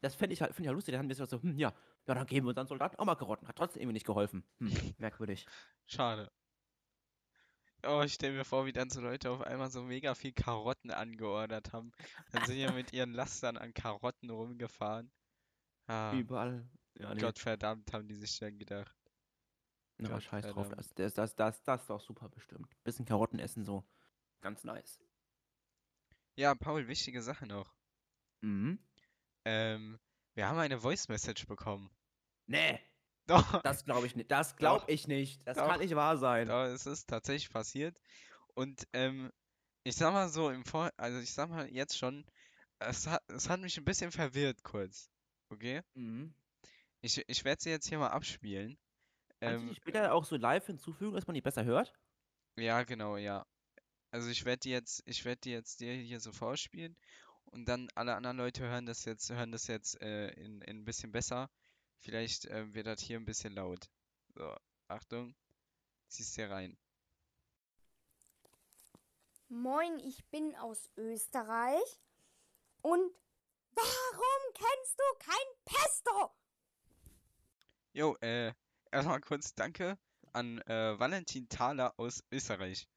[0.00, 0.92] das fände ich halt, finde ich halt lustig.
[0.92, 1.72] Dann haben wir so, hm, ja,
[2.06, 3.48] ja, dann geben wir unseren Soldaten auch mal Karotten.
[3.48, 4.44] Hat trotzdem irgendwie nicht geholfen.
[4.58, 5.46] Hm, merkwürdig.
[5.86, 6.30] Schade.
[7.86, 10.90] Oh, ich stell mir vor, wie dann so Leute auf einmal so mega viel Karotten
[10.90, 11.92] angeordert haben.
[12.32, 15.12] Dann sind ja mit ihren Lastern an Karotten rumgefahren.
[15.86, 16.68] Ah, Überall.
[16.98, 17.20] Ja, nee.
[17.20, 18.97] Gottverdammt, haben die sich dann gedacht.
[20.04, 20.68] Aber scheiß drauf.
[20.68, 22.68] Das, das, das, das, das ist doch super bestimmt.
[22.84, 23.84] Bisschen Karotten essen so.
[24.40, 25.00] Ganz nice.
[26.36, 27.74] Ja, Paul, wichtige Sache noch.
[28.40, 28.78] Mhm.
[29.44, 29.98] Ähm,
[30.34, 31.90] wir haben eine Voice Message bekommen.
[32.46, 32.80] Nee,
[33.28, 34.30] Doch, das glaube ich nicht.
[34.30, 35.46] Das glaube ich nicht.
[35.46, 35.68] Das Doch.
[35.68, 36.48] kann nicht wahr sein.
[36.48, 37.94] doch, es ist tatsächlich passiert.
[38.54, 39.30] Und ähm,
[39.84, 42.24] ich sag mal so im Vor, also ich sag mal jetzt schon,
[42.78, 45.10] es hat, es hat mich ein bisschen verwirrt kurz.
[45.50, 45.82] Okay?
[45.94, 46.32] Mhm.
[47.02, 48.78] Ich, ich werde sie jetzt hier mal abspielen.
[49.42, 51.92] Kannst du Ähm, die später auch so live hinzufügen, dass man die besser hört?
[52.56, 53.46] ja, genau, ja.
[54.12, 56.96] Also ich werde die jetzt, ich werde die jetzt dir hier so vorspielen
[57.46, 60.84] und dann alle anderen Leute hören das jetzt, hören das jetzt äh, in, in ein
[60.84, 61.50] bisschen besser.
[61.98, 63.90] Vielleicht äh, wird das hier ein bisschen laut.
[64.34, 64.56] So,
[64.88, 65.34] Achtung,
[66.08, 66.78] ziehst hier rein.
[69.48, 72.00] Moin, ich bin aus Österreich.
[72.82, 73.12] Und
[73.74, 76.32] warum kennst du kein Pesto?
[77.92, 78.52] Jo, äh,
[78.90, 79.98] erstmal kurz Danke
[80.32, 82.88] an äh, Valentin Thaler aus Österreich.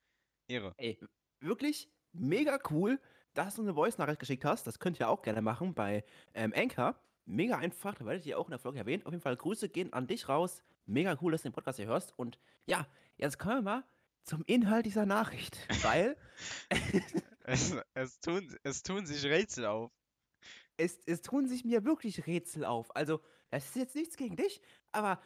[0.47, 0.73] Ehre.
[0.77, 0.99] Ey,
[1.39, 2.99] wirklich mega cool,
[3.34, 4.67] dass du eine Voice-Nachricht geschickt hast.
[4.67, 6.99] Das könnt ihr auch gerne machen bei ähm, Anchor.
[7.25, 9.06] Mega einfach, da werdet ihr auch in der Folge erwähnt.
[9.06, 10.62] Auf jeden Fall Grüße gehen an dich raus.
[10.86, 12.17] Mega cool, dass du den Podcast hier hörst.
[12.17, 12.86] Und ja,
[13.17, 13.84] jetzt kommen wir mal
[14.23, 15.58] zum Inhalt dieser Nachricht.
[15.84, 16.17] Weil
[17.43, 19.91] Es, es, tun, es tun sich Rätsel auf.
[20.77, 22.93] es, es tun sich mir wirklich Rätsel auf.
[22.95, 25.21] Also, das ist jetzt nichts gegen dich, aber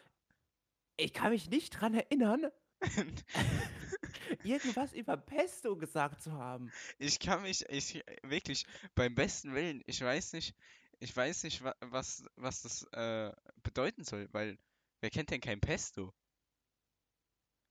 [0.97, 2.51] ich kann mich nicht dran erinnern,
[4.43, 6.71] irgendwas über Pesto gesagt zu haben.
[6.97, 10.55] Ich kann mich, ich wirklich, beim besten Willen, ich weiß nicht,
[10.99, 13.31] ich weiß nicht, wa was, was das äh,
[13.63, 14.57] bedeuten soll, weil
[15.01, 16.13] wer kennt denn kein Pesto?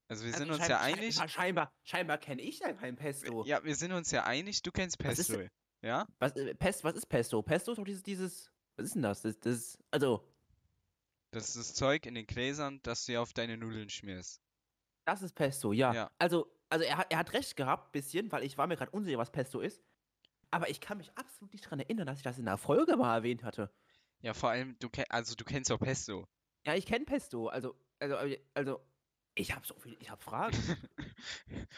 [0.09, 3.45] Also wir sind Also uns ja einig, Scheinbar, scheinbar, scheinbar kenne ich ja kein Pesto.
[3.47, 5.49] ja, wir sind uns ja einig, du kennst Was ist Pesto,
[5.83, 6.07] ja?
[6.19, 7.43] Was, äh, Pest, was ist Pesto?
[7.43, 8.51] Pesto ist doch dieses, dieses.
[8.77, 9.23] Was ist denn das?
[9.23, 10.29] Das, das also,
[11.35, 14.41] Das ist das Zeug in den Gläsern, das du dir auf deine Nudeln schmierst.
[15.05, 15.93] das ist Pesto, ja.
[15.93, 16.11] Ja.
[16.19, 19.19] Also, also er, hat, er hat recht gehabt, bisschen, weil ich war mir gerade unsicher,
[19.19, 19.83] was Pesto ist.
[20.51, 23.17] Aber ich kann mich absolut nicht dran erinnern, dass ich das in der Folge mal
[23.17, 23.71] erwähnt hatte.
[24.21, 26.27] Ja, vor allem, du kennst, also du kennst doch Pesto.
[26.67, 27.49] Ja, ich kenne Pesto.
[27.49, 28.17] Also, also,
[28.55, 28.81] also,
[29.35, 30.57] ich habe so viel, ich habe Fragen.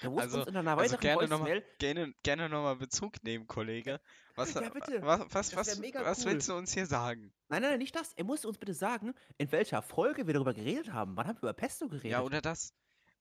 [0.02, 2.76] Du musst Also- uns in einer also weiteren gerne noch mal- Voicemail Gerne, gerne nochmal
[2.76, 4.00] Bezug nehmen, Kollege.
[4.34, 5.00] Was, Ja, bitte.
[5.02, 6.32] was, was, was, was cool.
[6.32, 7.32] willst du uns hier sagen?
[7.48, 8.12] Nein, nein, nein, nicht das.
[8.14, 11.16] Er muss uns bitte sagen, in welcher Folge wir darüber geredet haben.
[11.16, 12.10] Wann haben wir über Pesto geredet?
[12.10, 12.74] Ja, oder das.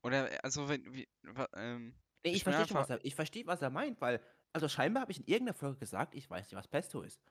[0.04, 1.08] Oder, also, wenn, wie,
[1.56, 4.21] ähm, nee, ich, ich verstehe schon, was er, ich verstehe, was er meint, weil,
[4.52, 7.21] also scheinbar habe ich in irgendeiner Folge gesagt, ich weiß nicht, was Pesto ist.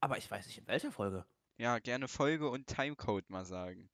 [0.00, 1.24] Aber ich weiß nicht, in welcher Folge.
[1.58, 3.88] ja, gerne Folge und Timecode mal sagen.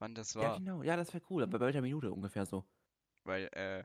[0.00, 0.58] Wann das Ja, war.
[0.58, 0.82] genau.
[0.82, 1.44] Ja, das wäre cool.
[1.44, 2.64] Aber bei welcher Minute ungefähr so?
[3.24, 3.84] Weil, äh,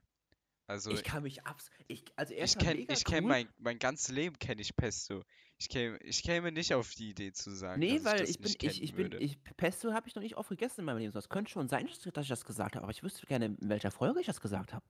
[0.65, 1.69] also, ich kann mich abs...
[1.88, 3.30] Ich, also ich erstmal kenn, mega ich kenn cool.
[3.30, 5.23] mein, mein ganzes Leben kenne ich Pesto.
[5.58, 8.51] Ich käme, ich käme nicht auf die Idee zu sagen, Nee, dass weil ich das
[8.51, 10.97] ich bin, ich, ich bin, ich, Pesto habe ich noch nicht oft gegessen in meinem
[10.97, 11.13] Leben.
[11.13, 13.91] Das könnte schon sein, dass ich das gesagt habe, aber ich wüsste gerne, in welcher
[13.91, 14.86] Folge ich das gesagt habe.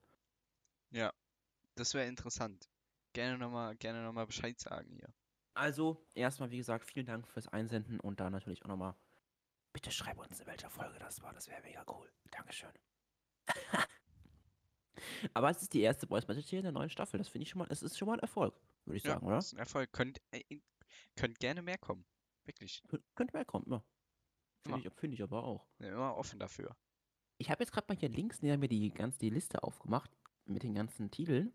[1.76, 2.70] Das wäre interessant.
[3.14, 5.14] Gerne nochmal, gerne noch mal Bescheid sagen hier.
[5.54, 8.96] Also, erstmal, wie gesagt, vielen Dank fürs Einsenden und dann natürlich auch nochmal,
[9.76, 11.34] bitte schreib uns, in welcher Folge das war.
[11.34, 12.10] Das wäre mega cool.
[12.32, 12.72] Dankeschön.
[15.34, 17.18] Aber es ist die erste Voice Message hier in der neuen Staffel.
[17.18, 19.28] Das finde ich schon mal, es ist schon mal ein Erfolg, würde ich Ja, sagen,
[19.28, 19.38] oder?
[19.38, 19.92] ist ein Erfolg.
[19.92, 20.42] Könnt, äh,
[21.16, 22.06] könnt gerne mehr kommen.
[22.46, 22.82] Wirklich.
[22.88, 23.84] Kön- Könnte mehr kommen, ja.
[24.64, 25.68] Finde ich, find ich aber auch.
[25.78, 26.76] Bin immer offen dafür.
[27.38, 30.10] Ich habe jetzt gerade mal hier links neben mir die ganz die Liste aufgemacht
[30.46, 31.54] mit den ganzen Titeln.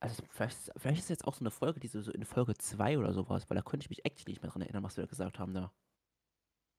[0.00, 2.24] Also vielleicht, ist- vielleicht ist es jetzt auch so eine Folge, die so, so in
[2.24, 4.96] Folge 2 oder sowas, weil da könnte ich mich echt nicht mehr dran erinnern, was
[4.96, 5.72] wir da gesagt haben da.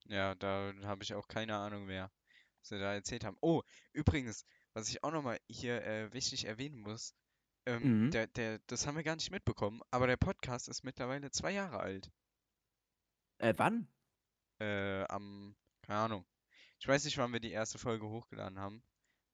[0.09, 2.11] Ja, da habe ich auch keine Ahnung mehr,
[2.61, 3.37] was wir da erzählt haben.
[3.41, 3.61] Oh,
[3.93, 7.13] übrigens, was ich auch nochmal hier äh, wichtig erwähnen muss,
[7.65, 8.11] ähm, Mhm.
[8.11, 11.79] der, der, das haben wir gar nicht mitbekommen, aber der Podcast ist mittlerweile zwei Jahre
[11.79, 12.09] alt.
[13.39, 13.87] Äh, wann?
[14.59, 16.25] Äh, am, keine Ahnung.
[16.79, 18.83] Ich weiß nicht, wann wir die erste Folge hochgeladen haben,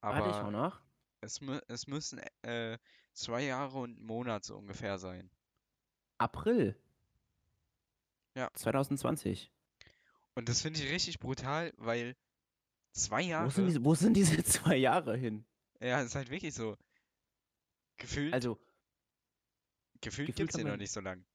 [0.01, 0.81] Warte, ich schau aber nach.
[1.21, 2.77] es, mü es müssen äh,
[3.13, 5.29] zwei Jahre und einen Monat so ungefähr sein.
[6.17, 6.75] April.
[8.36, 8.49] Ja.
[8.53, 9.51] 2020.
[10.35, 12.15] Und das finde ich richtig brutal, weil
[12.93, 15.45] zwei Wo Jahre, sind, diese, wo sind diese zwei Jahre hin?
[15.79, 16.77] ja, ist halt wirklich so.
[17.97, 18.57] Gefühlt, Also,
[20.01, 21.25] gefühlt gefühlt haben den wir- noch nicht so lang.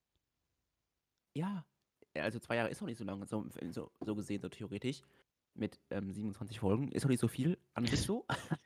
[1.34, 1.64] ja.
[2.16, 5.02] Ja, Also zwei Jahre ist noch nicht so lange, so, so, so gesehen, so theoretisch.
[5.54, 6.90] Mit ähm, 27 Folgen.
[6.92, 8.26] Ist noch nicht so viel an sich so.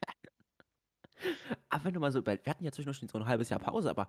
[1.68, 4.08] aber wenn du mal so, wir hatten ja zwischendurch so ein halbes Jahr Pause, aber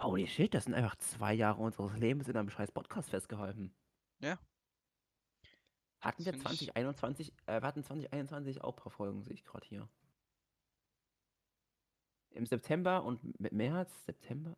[0.00, 3.74] holy shit, das sind einfach zwei Jahre unseres Lebens in einem scheiß Podcast festgehalten.
[4.20, 4.38] Ja.
[6.02, 9.32] Hatten Das wir find ich- 2021, äh, wir hatten 2021 auch ein paar Folgen, sehe
[9.34, 9.88] ich gerade hier.
[12.30, 14.56] Im September und M- März, September.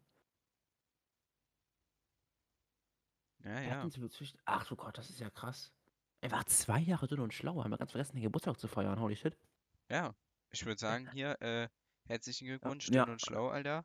[3.44, 3.70] Ja, ja.
[3.76, 5.72] hatten zwischen- Ach du Gott, das ist ja krass.
[6.22, 7.62] Er war zwei Jahre dünn und schlau.
[7.62, 8.98] Haben wir ganz vergessen, den Geburtstag zu feiern.
[8.98, 9.36] Holy shit.
[9.90, 10.14] Ja.
[10.50, 11.68] Ich würde sagen, hier, äh,
[12.06, 13.04] herzlichen Glückwunsch, ja.
[13.04, 13.84] dünn und schlau, Alter.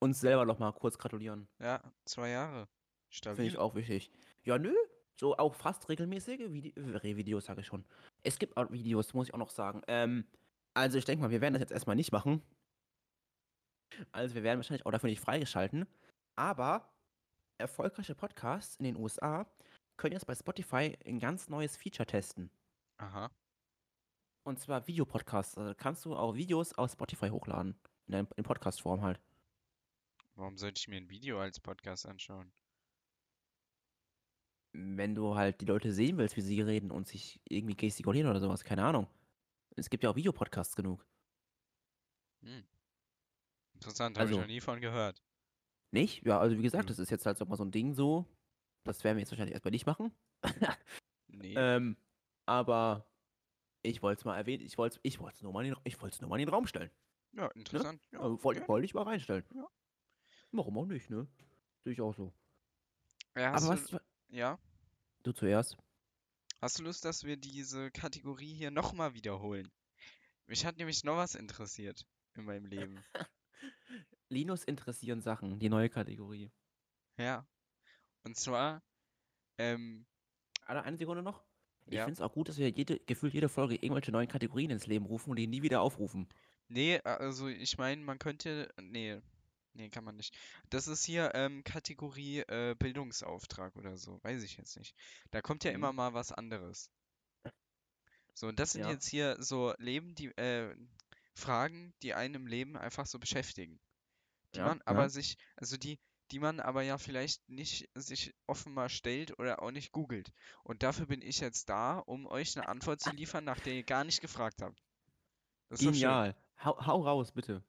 [0.00, 1.48] Uns selber noch mal kurz gratulieren.
[1.58, 2.66] Ja, zwei Jahre.
[3.08, 3.56] Finde ich Stabil.
[3.56, 4.10] auch wichtig.
[4.42, 4.74] Ja, nö.
[5.20, 7.84] So auch fast regelmäßige Vide äh, Videos, sage ich schon.
[8.22, 9.82] Es gibt auch Videos, muss ich auch noch sagen.
[9.86, 10.24] Ähm,
[10.72, 12.42] also ich denke mal, wir werden das jetzt erstmal nicht machen.
[14.12, 15.86] Also wir werden wahrscheinlich auch dafür nicht freigeschalten.
[16.36, 16.90] Aber
[17.58, 19.46] erfolgreiche Podcasts in den USA
[19.98, 22.50] können jetzt bei Spotify ein ganz neues Feature testen.
[22.96, 23.30] Aha.
[24.44, 25.58] Und zwar Videopodcasts.
[25.58, 27.78] Also kannst du auch Videos auf Spotify hochladen.
[28.06, 29.20] In, in Podcast-Form halt.
[30.34, 32.50] Warum sollte ich mir ein Video als Podcast anschauen?
[34.72, 38.40] Wenn du halt die Leute sehen willst, wie sie reden und sich irgendwie gestikulieren oder
[38.40, 39.08] sowas, keine Ahnung.
[39.76, 41.04] Es gibt ja auch Videopodcasts genug.
[42.42, 42.64] Hm.
[43.74, 45.22] Interessant, habe ich Also- noch nie von gehört.
[45.92, 46.24] Nicht?
[46.24, 46.88] Ja, also wie gesagt, Hm.
[46.88, 48.26] das ist jetzt halt so mal so ein Ding so.
[48.84, 50.12] Das werden wir jetzt wahrscheinlich erstmal nicht machen.
[51.32, 51.54] Nee.
[51.56, 51.96] ähm,
[52.46, 53.06] aber
[53.82, 56.28] ich wollte es mal erwähnen, ich wollte es ich wollt's nur, mal in ich nur
[56.28, 56.90] mal in den Raum stellen.
[57.32, 58.02] ja, interessant.
[58.10, 59.44] Ja, Also, wollte wollte ich mal reinstellen.
[59.54, 59.68] Ja.
[60.50, 61.28] Warum auch nicht, ne?
[61.84, 62.32] Sehe ich auch so.
[63.36, 63.99] Ja, aber du, was,
[64.30, 64.58] ja,
[65.22, 65.76] du zuerst?
[66.60, 69.70] hast du Lust, dass wir diese Kategorie hier nochmal wiederholen?
[70.46, 73.04] Mich hat nämlich noch was interessiert in meinem Leben.
[74.28, 76.50] Linus interessieren Sachen, die neue Kategorie.
[77.18, 77.46] Ja.
[78.24, 78.82] Und zwar,
[79.58, 80.06] ähm,
[80.66, 81.44] Alle eine Sekunde noch.
[81.86, 82.04] Ich Ja.
[82.04, 85.06] finde es auch gut, dass wir jede, gefühlt jede Folge irgendwelche neuen Kategorien ins Leben
[85.06, 86.28] rufen und die nie wieder aufrufen.
[86.68, 89.20] nee, also ich meine, man könnte, nee,
[89.74, 90.36] nee, kann man nicht.
[90.70, 94.94] Das ist hier ähm, Kategorie äh, Bildungsauftrag oder so, weiß ich jetzt nicht.
[95.30, 95.72] Da kommt ja Mhm.
[95.72, 96.90] immer mal was anderes.
[98.34, 98.88] So, und das sind Ja.
[98.88, 100.74] jetzt hier so Leben, die, äh,
[101.34, 103.80] Fragen, die einen im Leben einfach so beschäftigen.
[104.54, 105.10] Die Ja, man aber ja.
[105.10, 105.98] sich, also die,
[106.32, 110.32] die man aber ja vielleicht nicht sich offen mal stellt oder auch nicht googelt.
[110.64, 113.84] Und dafür bin ich jetzt da, um euch eine Antwort zu liefern, nach der ihr
[113.84, 114.82] gar nicht gefragt habt.
[115.70, 116.20] Das ist doch schön.
[116.20, 116.36] Genial.
[116.64, 117.64] Hau, hau raus, bitte.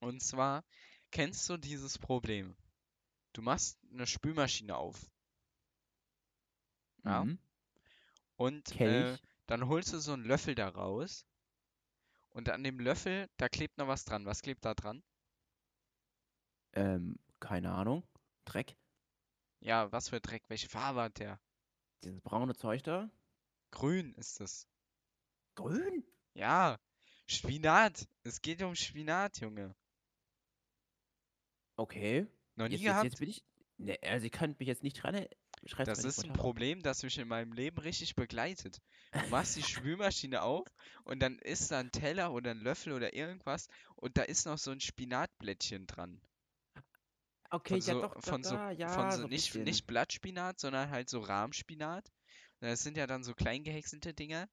[0.00, 0.64] Und zwar,
[1.14, 2.54] kennst du dieses Problem?
[3.32, 5.00] Du machst eine Spülmaschine auf
[7.04, 7.24] Ja.
[7.24, 7.38] Mhm.
[8.36, 11.24] und äh, dann holst du so einen Löffel da raus
[12.30, 14.26] und an dem Löffel, da klebt noch was dran.
[14.26, 15.02] Was klebt da dran?
[16.72, 18.02] Ähm, keine Ahnung.
[18.44, 18.76] Dreck.
[19.60, 20.42] Ja, was für Dreck?
[20.48, 21.38] Welche Farbe hat der?
[22.02, 23.08] Dieses braune Zeug da.
[23.70, 24.66] Grün ist es.
[25.54, 26.04] Grün?
[26.34, 26.80] Ja,
[27.26, 28.08] Spinat.
[28.24, 29.74] Es geht um Spinat, Junge.
[31.76, 32.26] Okay.
[32.56, 33.04] Noch nie Jetzt, jetzt, gehabt?
[33.04, 33.44] jetzt bin ich.
[33.78, 35.26] Ne, also ich kann mich jetzt nicht dran.
[35.66, 36.32] Schreib's Das ist ein runter.
[36.32, 38.80] Problem, das mich in meinem Leben richtig begleitet.
[39.18, 40.66] Du machst die Spülmaschine auf
[41.04, 44.58] und dann ist da ein Teller oder ein Löffel oder irgendwas und da ist noch
[44.58, 46.20] so ein Spinatblättchen dran.
[47.50, 49.64] Okay, Von ja so, doch, von da, so, da, ja, von so so nicht, bisschen.
[49.64, 52.10] nicht Blattspinat, sondern halt so Rahmspinat.
[52.60, 54.48] Das sind ja dann so klein gehäckselte Dinger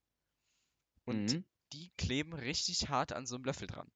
[1.06, 1.46] und Mhm.
[1.74, 3.92] die kleben richtig hart an so einem Löffel dran.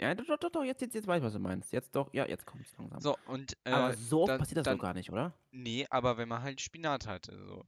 [0.00, 1.72] Ja, doch, doch, doch, jetzt, jetzt, jetzt weiß ich, was du meinst.
[1.72, 3.00] Jetzt doch, ja, jetzt kommt's langsam.
[3.00, 5.32] So, und Aber äh, so oft dann- passiert das dann, doch gar nicht, oder?
[5.52, 7.64] Nee, aber wenn man halt Spinat hatte, so.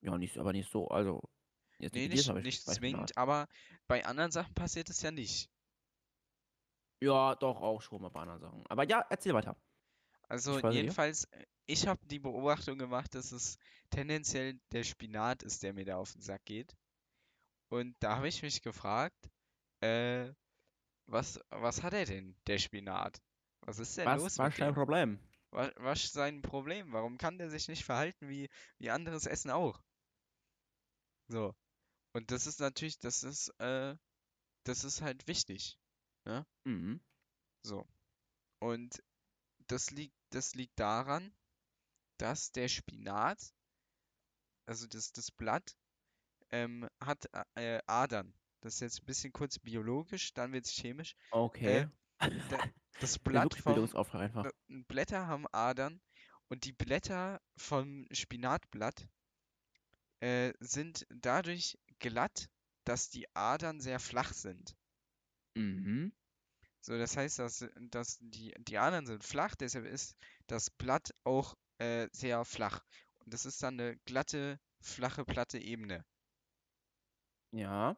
[0.00, 1.20] Ja, nicht, aber nicht so, also.
[1.78, 3.46] Jetzt Nee, nicht, nicht zwingend, aber
[3.86, 5.48] bei anderen Sachen passiert es ja nicht.
[7.00, 8.64] Ja, doch, auch schon mal bei anderen Sachen.
[8.68, 9.56] Aber ja, erzähl weiter.
[10.28, 13.58] Also Ich jedenfalls, äh, ich habe die Beobachtung gemacht, dass es
[13.90, 16.76] tendenziell der Spinat ist, der mir da auf den Sack geht.
[17.68, 19.30] Und da habe ich mich gefragt,
[19.80, 20.32] äh,
[21.08, 23.20] was, was hat er denn, der Spinat?
[23.62, 24.74] Was ist denn Was los mit dein dem?
[24.74, 25.18] Problem?
[25.50, 26.92] Was, was ist sein Problem?
[26.92, 29.82] Warum kann der sich nicht verhalten wie, wie anderes Essen auch?
[31.28, 31.54] So.
[32.12, 33.96] Und das ist natürlich, das ist, äh,
[34.64, 35.78] das ist halt wichtig.
[36.64, 37.00] Mhm.
[37.62, 37.86] So.
[38.60, 39.02] Und
[39.66, 41.34] das liegt, das liegt daran,
[42.18, 43.54] dass der Spinat,
[44.66, 45.76] also das, das Blatt,
[46.50, 48.34] ähm, hat äh, Adern.
[48.60, 51.14] Das ist jetzt ein bisschen kurz biologisch, dann wird es chemisch.
[51.30, 51.88] Okay.
[52.50, 52.58] Da,
[52.98, 53.78] das Blatt vom,
[54.14, 54.44] einfach.
[54.44, 54.50] äh,
[54.88, 56.00] Blätter haben Adern
[56.48, 59.08] und die Blätter vom Spinatblatt
[60.18, 62.50] äh, sind dadurch glatt,
[62.82, 64.74] dass die Adern sehr flach sind.
[65.54, 66.12] Mhm.
[66.80, 70.16] So, das heißt, dass, dass die, die Adern sind flach, deshalb ist
[70.46, 72.82] das Blatt auch äh, sehr flach.
[73.24, 76.04] Und das ist dann eine glatte, flache, platte Ebene.
[77.52, 77.96] Ja.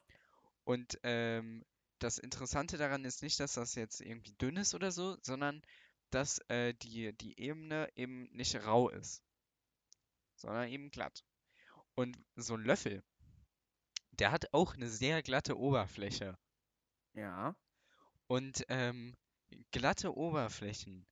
[0.64, 1.64] Und ähm,
[1.98, 5.62] das Interessante daran ist nicht, dass das jetzt irgendwie dünn ist oder so, sondern
[6.10, 9.22] dass äh, die, die Ebene eben nicht rau ist,
[10.36, 11.24] sondern eben glatt.
[11.94, 13.02] Und so ein Löffel,
[14.12, 16.38] der hat auch eine sehr glatte Oberfläche.
[17.14, 17.54] Ja.
[18.26, 19.16] Und ähm,
[19.72, 21.06] glatte Oberflächen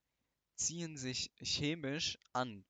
[0.56, 2.64] ziehen sich chemisch an.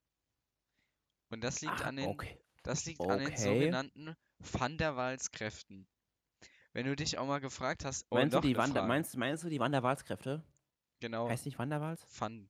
[1.31, 2.39] Und das liegt Ah, an den, okay.
[2.63, 3.37] das liegt an den okay.
[3.37, 5.87] sogenannten Van der Waals-Kräften.
[6.79, 9.49] Wenn du dich auch mal gefragt hast, oh, Meinst du, die Wander, meinst, meinst du
[9.49, 10.45] die Van der Waals-Kräfte?
[11.01, 12.07] Genau, Heißt nicht Van der Waals?
[12.21, 12.49] Van,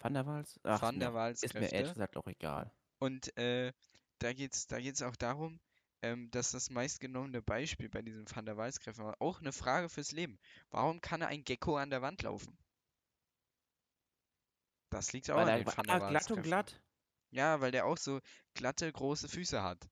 [0.00, 0.60] Van der Waals?
[0.64, 2.70] Ach, Van ist der mir, ist mir ehrlich gesagt auch egal.
[2.98, 3.72] Und äh,
[4.18, 5.60] da geht's, da geht's auch darum,
[6.02, 10.12] ähm, dass das meistgenommene Beispiel bei diesen Van der Waals-Kräften war auch eine Frage fürs
[10.12, 10.38] Leben.
[10.68, 12.54] Warum kann ein Gecko an der Wand laufen?
[14.90, 16.82] Das liegt auch Weil an den Van ah, der glatt und glatt.
[17.30, 18.20] Ja, weil der auch so
[18.52, 19.88] glatte, große Füße hat.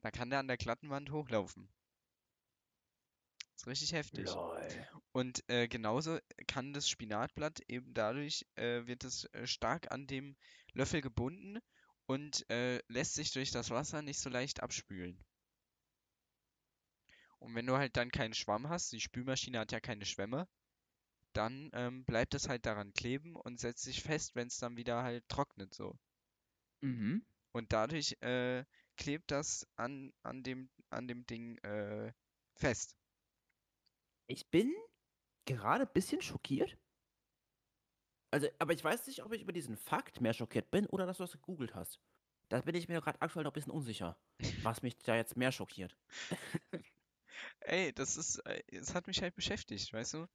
[0.00, 1.68] Da kann der an der glatten Wand hochlaufen.
[3.60, 4.26] Ist richtig heftig.
[4.26, 4.86] Lol.
[5.12, 10.36] Und äh, genauso kann das Spinatblatt eben dadurch, äh, wird es äh, stark an dem
[10.72, 11.58] Löffel gebunden
[12.06, 15.22] und äh, lässt sich durch das Wasser nicht so leicht abspülen.
[17.38, 20.46] Und wenn du halt dann keinen Schwamm hast, die Spülmaschine hat ja keine Schwämme,
[21.32, 25.02] dann ähm, bleibt es halt daran kleben und setzt sich fest, wenn es dann wieder
[25.02, 25.98] halt trocknet so.
[26.80, 27.24] Mhm.
[27.52, 28.64] Und dadurch äh,
[28.96, 32.12] klebt das an, an dem, an dem Ding äh,
[32.54, 32.96] fest.
[34.30, 34.72] Ich bin
[35.44, 36.78] gerade ein bisschen schockiert.
[38.30, 41.16] Also, aber ich weiß nicht, ob ich über diesen Fakt mehr schockiert bin oder dass
[41.16, 41.98] du das gegoogelt hast.
[42.48, 44.16] Da bin ich mir gerade aktuell noch ein bisschen unsicher,
[44.62, 45.96] was mich da jetzt mehr schockiert.
[47.60, 50.26] Ey, das ist, äh, es hat mich halt beschäftigt, weißt du?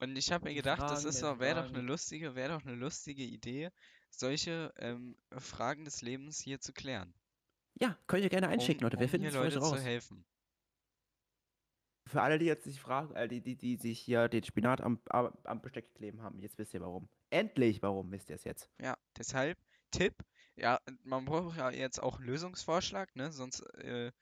[0.00, 2.54] Und ich habe mir gedacht, das Fragen ist der doch, wäre doch eine lustige, wäre
[2.54, 3.70] doch eine lustige Idee,
[4.10, 7.14] solche ähm, Fragen des Lebens hier zu klären.
[7.74, 8.98] Ja, könnt ihr gerne einschicken, um, Leute.
[8.98, 9.80] Wir um finden hier Leute zu raus.
[9.80, 10.24] helfen.
[12.06, 15.00] Für alle, die jetzt sich fragen, äh, die, die, die sich hier den Spinat am,
[15.08, 17.08] am, Besteck kleben haben, jetzt wisst ihr warum.
[17.30, 18.70] Endlich warum, wisst ihr es jetzt.
[18.80, 19.58] Ja, deshalb
[19.90, 20.14] Tipp,
[20.56, 23.32] ja, man braucht ja jetzt auch einen Lösungsvorschlag, ne?
[23.32, 24.12] Sonst äh,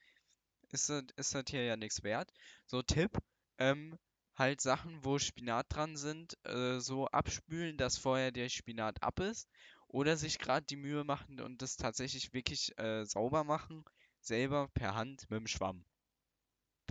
[0.70, 2.32] ist das, ist das hier ja nichts wert.
[2.66, 3.18] So Tipp,
[3.58, 3.98] ähm,
[4.36, 9.48] halt Sachen, wo Spinat dran sind, äh, so abspülen, dass vorher der Spinat ab ist.
[9.88, 13.84] Oder sich gerade die Mühe machen und das tatsächlich wirklich äh, sauber machen,
[14.20, 15.84] selber per Hand mit dem Schwamm.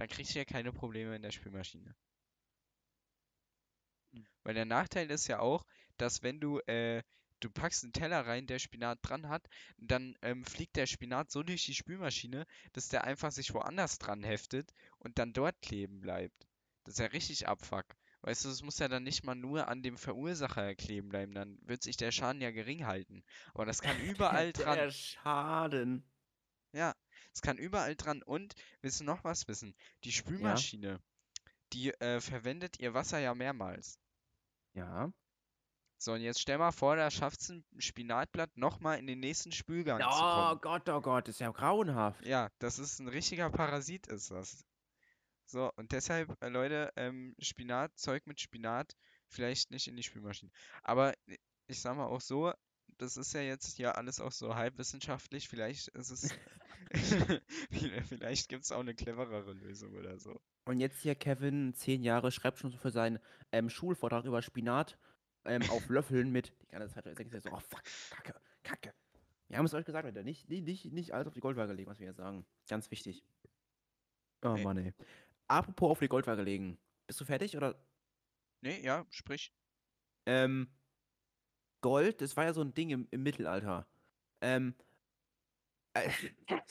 [0.01, 1.95] Dann kriegst du ja keine Probleme in der Spülmaschine.
[4.13, 4.25] Hm.
[4.41, 5.63] Weil der Nachteil ist ja auch,
[5.97, 7.03] dass wenn du, äh,
[7.39, 11.43] du packst einen Teller rein, der Spinat dran hat, dann ähm, fliegt der Spinat so
[11.43, 16.47] durch die Spülmaschine, dass der einfach sich woanders dran heftet und dann dort kleben bleibt.
[16.83, 17.85] Das ist ja richtig Abfuck.
[18.21, 21.59] Weißt du, es muss ja dann nicht mal nur an dem Verursacher kleben bleiben, dann
[21.61, 23.23] wird sich der Schaden ja gering halten.
[23.53, 24.79] Aber das kann überall dran.
[24.79, 26.03] Der Schaden.
[26.71, 26.95] Ja,
[27.33, 28.21] es kann überall dran.
[28.23, 29.75] Und willst du noch was wissen?
[30.03, 30.99] Die Spülmaschine,
[31.73, 33.99] die äh, verwendet ihr Wasser ja mehrmals.
[34.73, 35.11] Ja.
[35.97, 39.51] So, und jetzt stell mal vor, da schafft es ein Spinatblatt nochmal in den nächsten
[39.51, 40.61] Spülgang zu Oh kommen.
[40.61, 42.25] Gott, oh Gott, ist ja grauenhaft.
[42.25, 44.65] Ja, das ist ein richtiger Parasit, ist das.
[45.45, 48.95] So, und deshalb, äh, Leute, ähm, Spinat, Zeug mit Spinat,
[49.27, 50.51] vielleicht nicht in die Spülmaschine.
[50.81, 52.51] Aber i- ich sag mal auch so,
[53.01, 56.35] das ist ja jetzt hier alles auch so halbwissenschaftlich, vielleicht ist es,
[58.07, 60.39] vielleicht gibt es auch eine cleverere Lösung oder so.
[60.65, 63.19] Und jetzt hier Kevin, zehn Jahre, schreibt schon so für seinen
[63.51, 64.97] ähm, Schulvortrag über Spinat
[65.45, 66.53] ähm, auf Löffeln mit.
[66.61, 68.93] Die ganze Zeit denkt er so, oh fuck, kacke, kacke.
[69.47, 71.89] Wir haben es euch gesagt, Leute, nicht, nicht, nicht, nicht alles auf die Goldwaage legen,
[71.89, 72.45] was wir hier sagen.
[72.69, 73.23] Ganz wichtig.
[74.43, 74.63] Oh Nee.
[74.63, 74.93] Mann, ey.
[75.47, 76.77] Apropos auf die Goldwaage legen.
[77.07, 77.75] Bist du fertig oder?
[78.61, 79.53] Nee, ja, sprich.
[80.25, 80.69] Ähm,
[81.81, 83.87] Gold, das war ja so ein Ding im, im Mittelalter.
[84.41, 84.75] Ähm,
[85.93, 86.09] äh,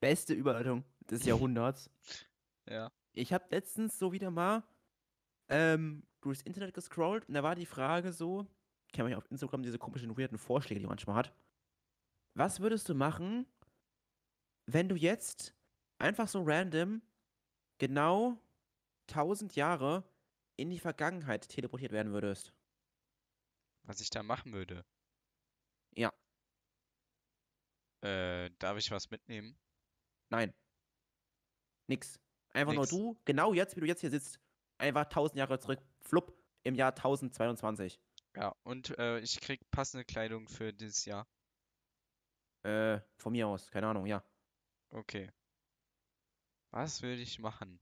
[0.00, 1.90] beste Überleitung des Jahrhunderts.
[2.68, 2.90] Ja.
[3.12, 4.62] Ich habe letztens so wieder mal
[5.48, 8.46] ähm, durchs Internet gescrollt und da war die Frage so,
[8.92, 11.34] kennt man ja auf Instagram diese komischen, weirden Vorschläge, die man manchmal hat.
[12.34, 13.46] Was würdest du machen,
[14.66, 15.54] wenn du jetzt
[15.98, 17.02] einfach so random
[17.78, 18.38] genau
[19.10, 20.04] 1000 Jahre
[20.56, 22.52] in die Vergangenheit teleportiert werden würdest?
[23.84, 24.84] Was ich da machen würde.
[25.94, 26.12] Ja.
[28.02, 29.58] Äh, darf ich was mitnehmen?
[30.30, 30.54] Nein.
[31.88, 32.18] Nix.
[32.52, 32.90] Einfach Nix.
[32.92, 34.40] nur du, genau jetzt, wie du jetzt hier sitzt,
[34.78, 38.00] einfach 1000 Jahre zurück, flupp, im Jahr 1022.
[38.36, 41.26] Ja, und äh, ich krieg passende Kleidung für dieses Jahr.
[42.62, 44.24] Äh, von mir aus, keine Ahnung, ja.
[44.90, 45.30] Okay.
[46.70, 47.80] Was würde ich machen?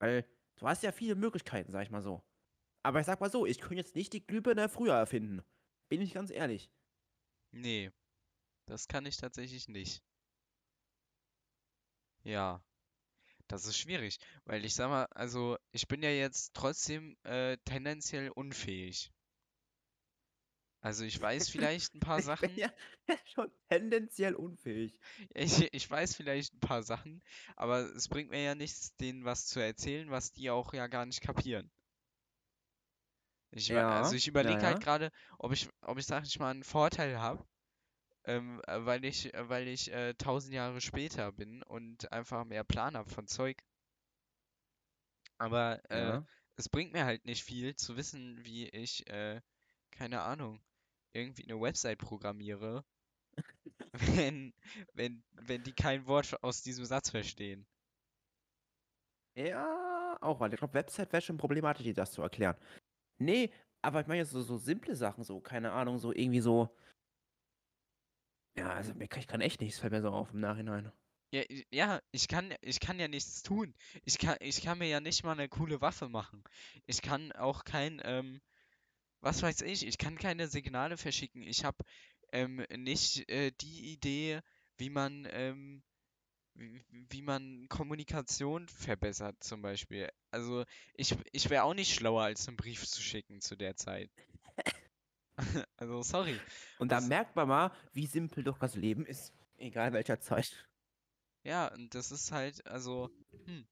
[0.00, 0.24] Weil
[0.56, 2.24] du hast ja viele Möglichkeiten, sag ich mal so.
[2.82, 5.42] Aber ich sag mal so, ich könnte jetzt nicht die Glühbirne früher erfinden.
[5.88, 6.70] Bin ich ganz ehrlich.
[7.52, 7.92] Nee,
[8.66, 10.02] das kann ich tatsächlich nicht.
[12.24, 12.62] Ja,
[13.48, 18.30] das ist schwierig, weil ich sag mal, also ich bin ja jetzt trotzdem äh, tendenziell
[18.30, 19.12] unfähig.
[20.82, 22.56] Also ich weiß vielleicht ein paar Ich bin Sachen.
[22.56, 22.72] ja
[23.34, 25.00] schon tendenziell unfähig.
[25.34, 27.22] Ich, ich weiß vielleicht ein paar Sachen,
[27.56, 31.04] aber es bringt mir ja nichts, denen was zu erzählen, was die auch ja gar
[31.06, 31.70] nicht kapieren.
[33.52, 34.80] Ich, wa- also Ja, ich ja, überlege halt ja.
[34.80, 37.46] gerade, ob ich, ob ich, sag ich mal, einen Vorteil habe,
[38.24, 42.64] ähm, äh, weil ich, äh, weil ich äh, tausend Jahre später bin und einfach mehr
[42.64, 43.58] Plan habe von Zeug.
[45.38, 46.26] Aber äh, Ja.
[46.56, 49.40] es bringt mir halt nicht viel zu wissen, wie ich, äh,
[49.90, 50.62] keine Ahnung,
[51.12, 52.84] irgendwie eine Website programmiere,
[53.92, 54.52] wenn,
[54.94, 57.66] wenn, wenn die kein Wort aus diesem Satz verstehen.
[59.36, 62.56] Ja, auch, weil ich glaube, Website wäre schon problematisch, dir das zu erklären.
[63.20, 63.50] Nee,
[63.82, 66.74] aber ich meine jetzt so, so simple Sachen, so, keine Ahnung, so irgendwie so.
[68.56, 70.90] Ja, also ich kann echt nichts, fällt mir so auf im Nachhinein.
[71.32, 73.74] Ja, ja, ich kann, ich kann ja nichts tun.
[74.04, 76.42] Ich kann, ich kann mir ja nicht mal eine coole Waffe machen.
[76.86, 78.40] Ich kann auch kein, ähm,
[79.20, 81.42] was weiß ich, ich kann keine Signale verschicken.
[81.42, 81.84] Ich habe
[82.32, 84.40] ähm, nicht äh, die Idee,
[84.78, 85.82] wie man, ähm,
[86.54, 90.08] wie, man Kommunikation verbessert, zum Beispiel.
[90.30, 94.10] Also ich, ich wäre auch nicht schlauer, als einen Brief zu schicken zu der Zeit.
[95.78, 96.38] Also sorry.
[96.78, 99.32] Und da Das- merkt man mal, wie simpel doch das Leben ist.
[99.56, 100.68] Egal welcher Zeit.
[101.44, 103.10] Ja, und das ist halt, also,
[103.46, 103.66] hm,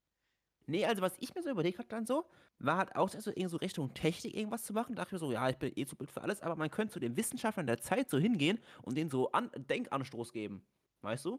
[0.66, 2.26] Nee, also was ich mir so überlegt habe dann so,
[2.58, 4.96] war halt auch so irgendwie so Richtung Technik irgendwas zu machen.
[4.96, 7.00] Dachte mir so, ja, ich bin eh zu blöd für alles, aber man könnte zu
[7.00, 10.62] den Wissenschaftlern der Zeit so hingehen und denen so an Denkanstoß geben.
[11.02, 11.38] Weißt du?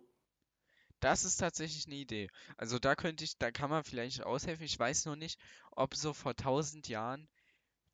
[1.02, 2.30] Das ist tatsächlich eine Idee.
[2.58, 4.66] Also da könnte ich, da kann man vielleicht aushelfen.
[4.66, 5.40] Ich weiß nur nicht,
[5.72, 7.28] ob so vor tausend Jahren,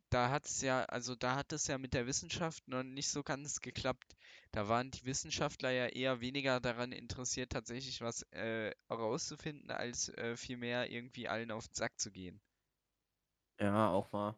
[0.10, 3.24] da hat es ja, also da hat es ja mit der Wissenschaft noch nicht so
[3.24, 4.16] ganz geklappt.
[4.51, 10.38] Da waren die Wissenschaftler ja eher weniger daran interessiert, tatsächlich was äh, herauszufinden, als äh,
[10.38, 12.41] vielmehr irgendwie allen auf den Sack zu gehen.
[13.60, 14.38] Ja, auch wahr.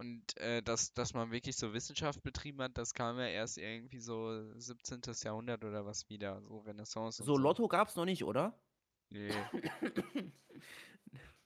[0.00, 4.00] Und äh, dass, dass man wirklich so Wissenschaft betrieben hat, das kam ja erst irgendwie
[4.00, 5.02] so 17.
[5.22, 7.36] Jahrhundert oder was wieder, so Renaissance So, so.
[7.36, 8.58] Lotto gab's noch nicht, oder?
[9.10, 9.30] Nee.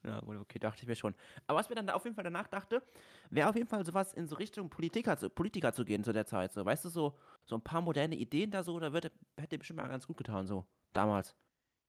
[0.07, 1.15] Ja, gut, okay, dachte ich mir schon.
[1.47, 2.83] Aber was mir dann da auf jeden Fall danach dachte,
[3.31, 6.27] wäre auf jeden Fall sowas in so Richtung Politiker zu, Politiker zu gehen zu der
[6.27, 6.53] Zeit.
[6.53, 9.79] So, weißt du, so, so ein paar moderne Ideen da so, da wird, hätte bestimmt
[9.79, 11.35] mal ganz gut getan, so, damals.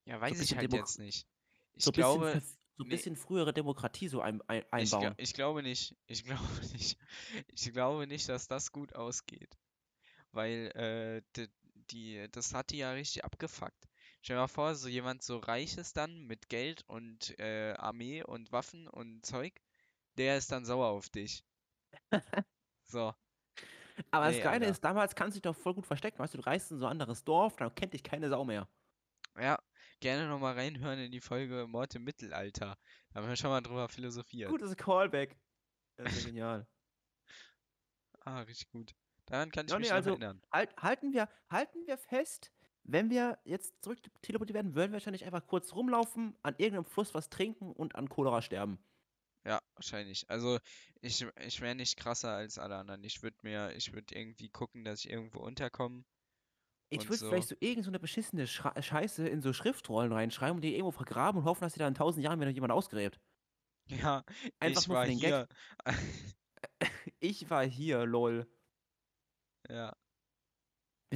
[0.06, 1.28] Ja, weiß ich bisschen halt Demo- jetzt nicht.
[1.74, 2.40] Ich so glaube,
[2.76, 2.90] so ein nee.
[2.90, 5.14] bisschen frühere Demokratie so ein, ein, ich, einbauen.
[5.16, 5.96] ich glaube nicht.
[6.06, 6.98] Ich glaube nicht.
[7.48, 9.56] Ich glaube nicht, dass das gut ausgeht.
[10.32, 11.48] Weil äh, die,
[11.90, 13.88] die, das hat die ja richtig abgefuckt.
[14.22, 18.22] Stell dir mal vor, so jemand so reich ist dann mit Geld und äh, Armee
[18.24, 19.60] und Waffen und Zeug,
[20.18, 21.44] der ist dann sauer auf dich.
[22.88, 23.12] So,
[24.10, 24.68] Aber nee, das Geile Alter.
[24.68, 26.18] ist, damals kannst du dich doch voll gut verstecken.
[26.18, 28.68] Weißt du, du reist in so ein anderes Dorf, dann kennt dich keine Sau mehr.
[29.38, 29.58] ja,
[30.00, 32.76] gerne nochmal reinhören in die Folge Mord im Mittelalter.
[33.10, 34.50] Da haben wir schon mal drüber philosophiert.
[34.50, 35.36] Gutes Callback.
[35.96, 36.66] Das ist ja genial.
[38.20, 38.94] Ah, richtig gut.
[39.26, 40.42] Daran kann ich Ja, mich nee, noch also- erinnern.
[40.52, 42.52] Halt, halten, wir, halten wir fest,
[42.84, 47.14] wenn wir jetzt zurück teleportiert werden, würden wir wahrscheinlich einfach kurz rumlaufen, an irgendeinem Fluss
[47.14, 48.78] was trinken und an Cholera sterben.
[49.44, 50.28] Ja, wahrscheinlich.
[50.28, 50.58] Also
[51.00, 53.02] ich, ich wäre nicht krasser als alle anderen.
[53.04, 56.04] Ich würde mir, ich würde irgendwie gucken, dass ich irgendwo unterkomme.
[56.88, 57.28] Ich würde so.
[57.28, 60.92] vielleicht so irgend so eine beschissene Schra Scheiße in so Schriftrollen reinschreiben und die irgendwo
[60.92, 63.20] vergraben und hoffen, dass die da in tausend Jahren wieder jemand ausgräbt.
[63.88, 64.24] Ja,
[64.60, 65.48] Einfach ich nur war hier.
[65.84, 65.86] Gag.
[67.18, 68.46] Ich war hier, lol.
[69.68, 69.96] Ja,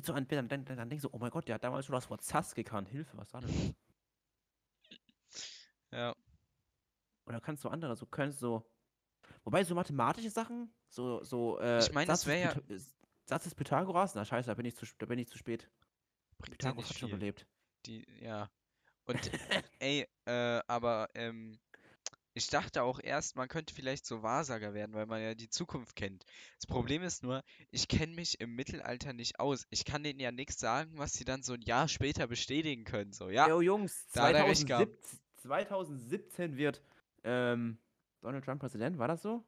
[0.02, 1.94] so einem Bild, dann, dann, dann denkst du, oh mein Gott, der hat damals schon
[1.94, 2.88] das Wort Sass gekannt.
[2.88, 4.98] Hilfe, was war denn das?
[5.92, 6.14] ja.
[7.26, 8.64] Oder kannst du andere, so kannst so.
[9.44, 12.80] Wobei so mathematische Sachen, so, so, äh, Ich meine, das Satz des wär ja- äh,
[13.30, 15.70] Satz des Pythagoras, na scheiße, da bin ich zu, da bin ich zu spät.
[16.38, 17.46] Bringt Pythagoras hat schon überlebt.
[17.86, 18.50] Die, ja.
[19.06, 19.30] Und
[19.78, 21.56] ey, äh, aber ähm,
[22.34, 25.94] ich dachte auch erst, man könnte vielleicht so Wahrsager werden, weil man ja die Zukunft
[25.94, 26.24] kennt.
[26.56, 29.64] Das Problem ist nur, ich kenne mich im Mittelalter nicht aus.
[29.70, 33.12] Ich kann denen ja nichts sagen, was sie dann so ein Jahr später bestätigen können.
[33.12, 34.92] So, ja, Yo, Jungs, da hat er recht gehabt.
[35.42, 36.82] 2017, 2017 wird
[37.22, 37.78] ähm,
[38.22, 39.44] Donald Trump Präsident, war das so?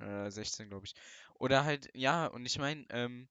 [0.00, 0.94] Äh, 16, glaube ich.
[1.40, 3.28] Oder halt, ja, und ich meine, ähm,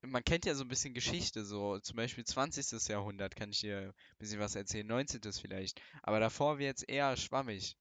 [0.00, 2.88] man kennt ja so ein bisschen Geschichte, so zum Beispiel 20.
[2.88, 5.20] Jahrhundert kann ich dir ein bisschen was erzählen, 19.
[5.32, 5.82] vielleicht.
[6.02, 7.76] Aber davor wird es eher schwammig.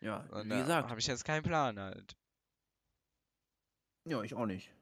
[0.00, 0.88] Ja, Und wie gesagt.
[0.88, 2.16] habe ich jetzt keinen Plan halt.
[4.06, 4.72] Ja, ich auch nicht.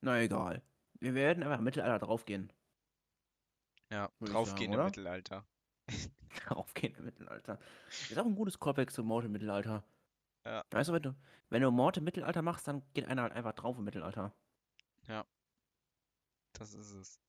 [0.00, 0.62] Na egal.
[1.00, 2.50] Wir werden einfach im Mittelalter draufgehen.
[3.90, 4.84] Ja, draufgehen im?
[4.84, 5.46] Mittelalter.
[6.46, 7.58] Draufgehen im Mittelalter.
[7.88, 9.84] Ist auch ein gutes Callback zum Mord im Mittelalter.
[10.44, 10.64] Ja.
[10.70, 11.14] Weißt du, wenn du,
[11.50, 14.34] wenn du Mord im Mittelalter machst, dann geht einer halt einfach drauf im Mittelalter.
[16.52, 17.20] Das ist es.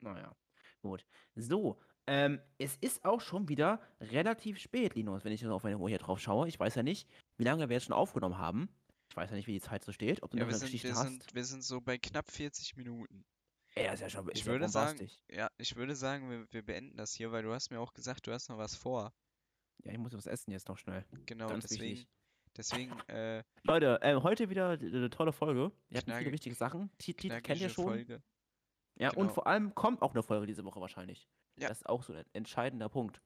[0.00, 0.34] Naja,
[0.82, 1.04] gut.
[1.34, 5.88] So, ähm, es ist auch schon wieder relativ spät, Linus, wenn ich auf meine Uhr
[5.88, 6.48] hier drauf schaue.
[6.48, 8.68] Ich weiß ja nicht, wie lange wir jetzt schon aufgenommen haben.
[9.08, 10.22] Ich weiß ja nicht, wie die Zeit so steht.
[10.22, 11.02] Ob du Ja, noch wir eine sind, Geschichte wir hast.
[11.04, 13.24] sind, wir sind so bei knapp 40 Minuten.
[13.74, 16.62] Das ist ja schon ist Ich ja würde sagen, ja, ich würde sagen, wir, wir
[16.64, 19.12] beenden das hier, weil du hast mir auch gesagt, du hast noch was vor.
[19.82, 21.04] Ja, ich muss was essen jetzt noch schnell.
[21.26, 22.08] Genau, Ganz deswegen, wichtig.
[22.56, 25.72] deswegen, äh, Leute, ähm, heute wieder eine tolle Folge.
[25.94, 26.90] Hatten Knacki- viele wichtige Sachen.
[26.98, 27.84] Tiet kennt ihr schon.
[27.84, 28.22] Folge.
[28.96, 29.32] Ja, und genau.
[29.34, 31.28] vor allem kommt auch eine Folge diese Woche wahrscheinlich.
[31.58, 31.68] Ja.
[31.68, 33.20] Das ist auch so ein entscheidender Punkt,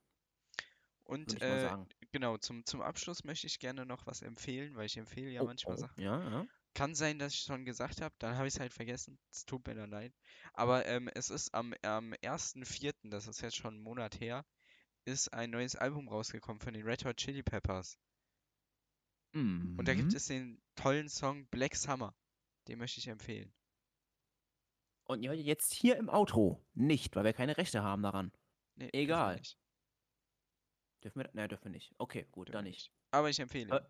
[1.05, 1.89] Und ich mal äh, sagen.
[2.13, 5.47] genau, zum, zum Abschluss möchte ich gerne noch was empfehlen, weil ich empfehle ja Oh,
[5.47, 6.03] manchmal oh, Sachen.
[6.03, 6.47] Ja, ja.
[6.75, 9.19] Kann sein, dass ich schon gesagt habe, dann habe ich es halt vergessen.
[9.33, 10.13] Es tut mir leid.
[10.55, 14.45] Aber ähm, es ist am, am 1.4., das ist jetzt schon einen Monat her,
[15.09, 17.99] ist ein neues Album rausgekommen von den Red Hot Chili Peppers.
[19.35, 20.17] Und da gibt Mhm.
[20.17, 22.15] es den tollen Song Black Summer.
[22.67, 23.53] Den möchte ich empfehlen.
[25.05, 28.33] Und ihr hört jetzt hier im Outro nicht, weil wir keine Rechte haben daran.
[28.77, 29.43] Nee, dürfen wir Egal.
[31.03, 31.31] Dürfen wir?
[31.33, 31.95] Nein, dürfen wir nicht.
[31.99, 32.93] Okay, gut, Dürfen dann nicht.
[33.11, 33.87] Aber ich empfehle.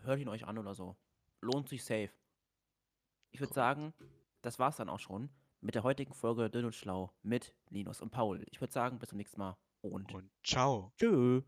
[0.00, 0.96] Hört ihn euch an oder so.
[1.42, 2.10] Lohnt sich safe.
[3.32, 3.92] Ich würde sagen,
[4.42, 8.10] das war's dann auch schon mit der heutigen Folge Dünn und Schlau mit Linus und
[8.10, 8.44] Paul.
[8.50, 10.92] Ich würde sagen, bis zum nächsten Mal und Und ciao.
[10.98, 11.42] tschö.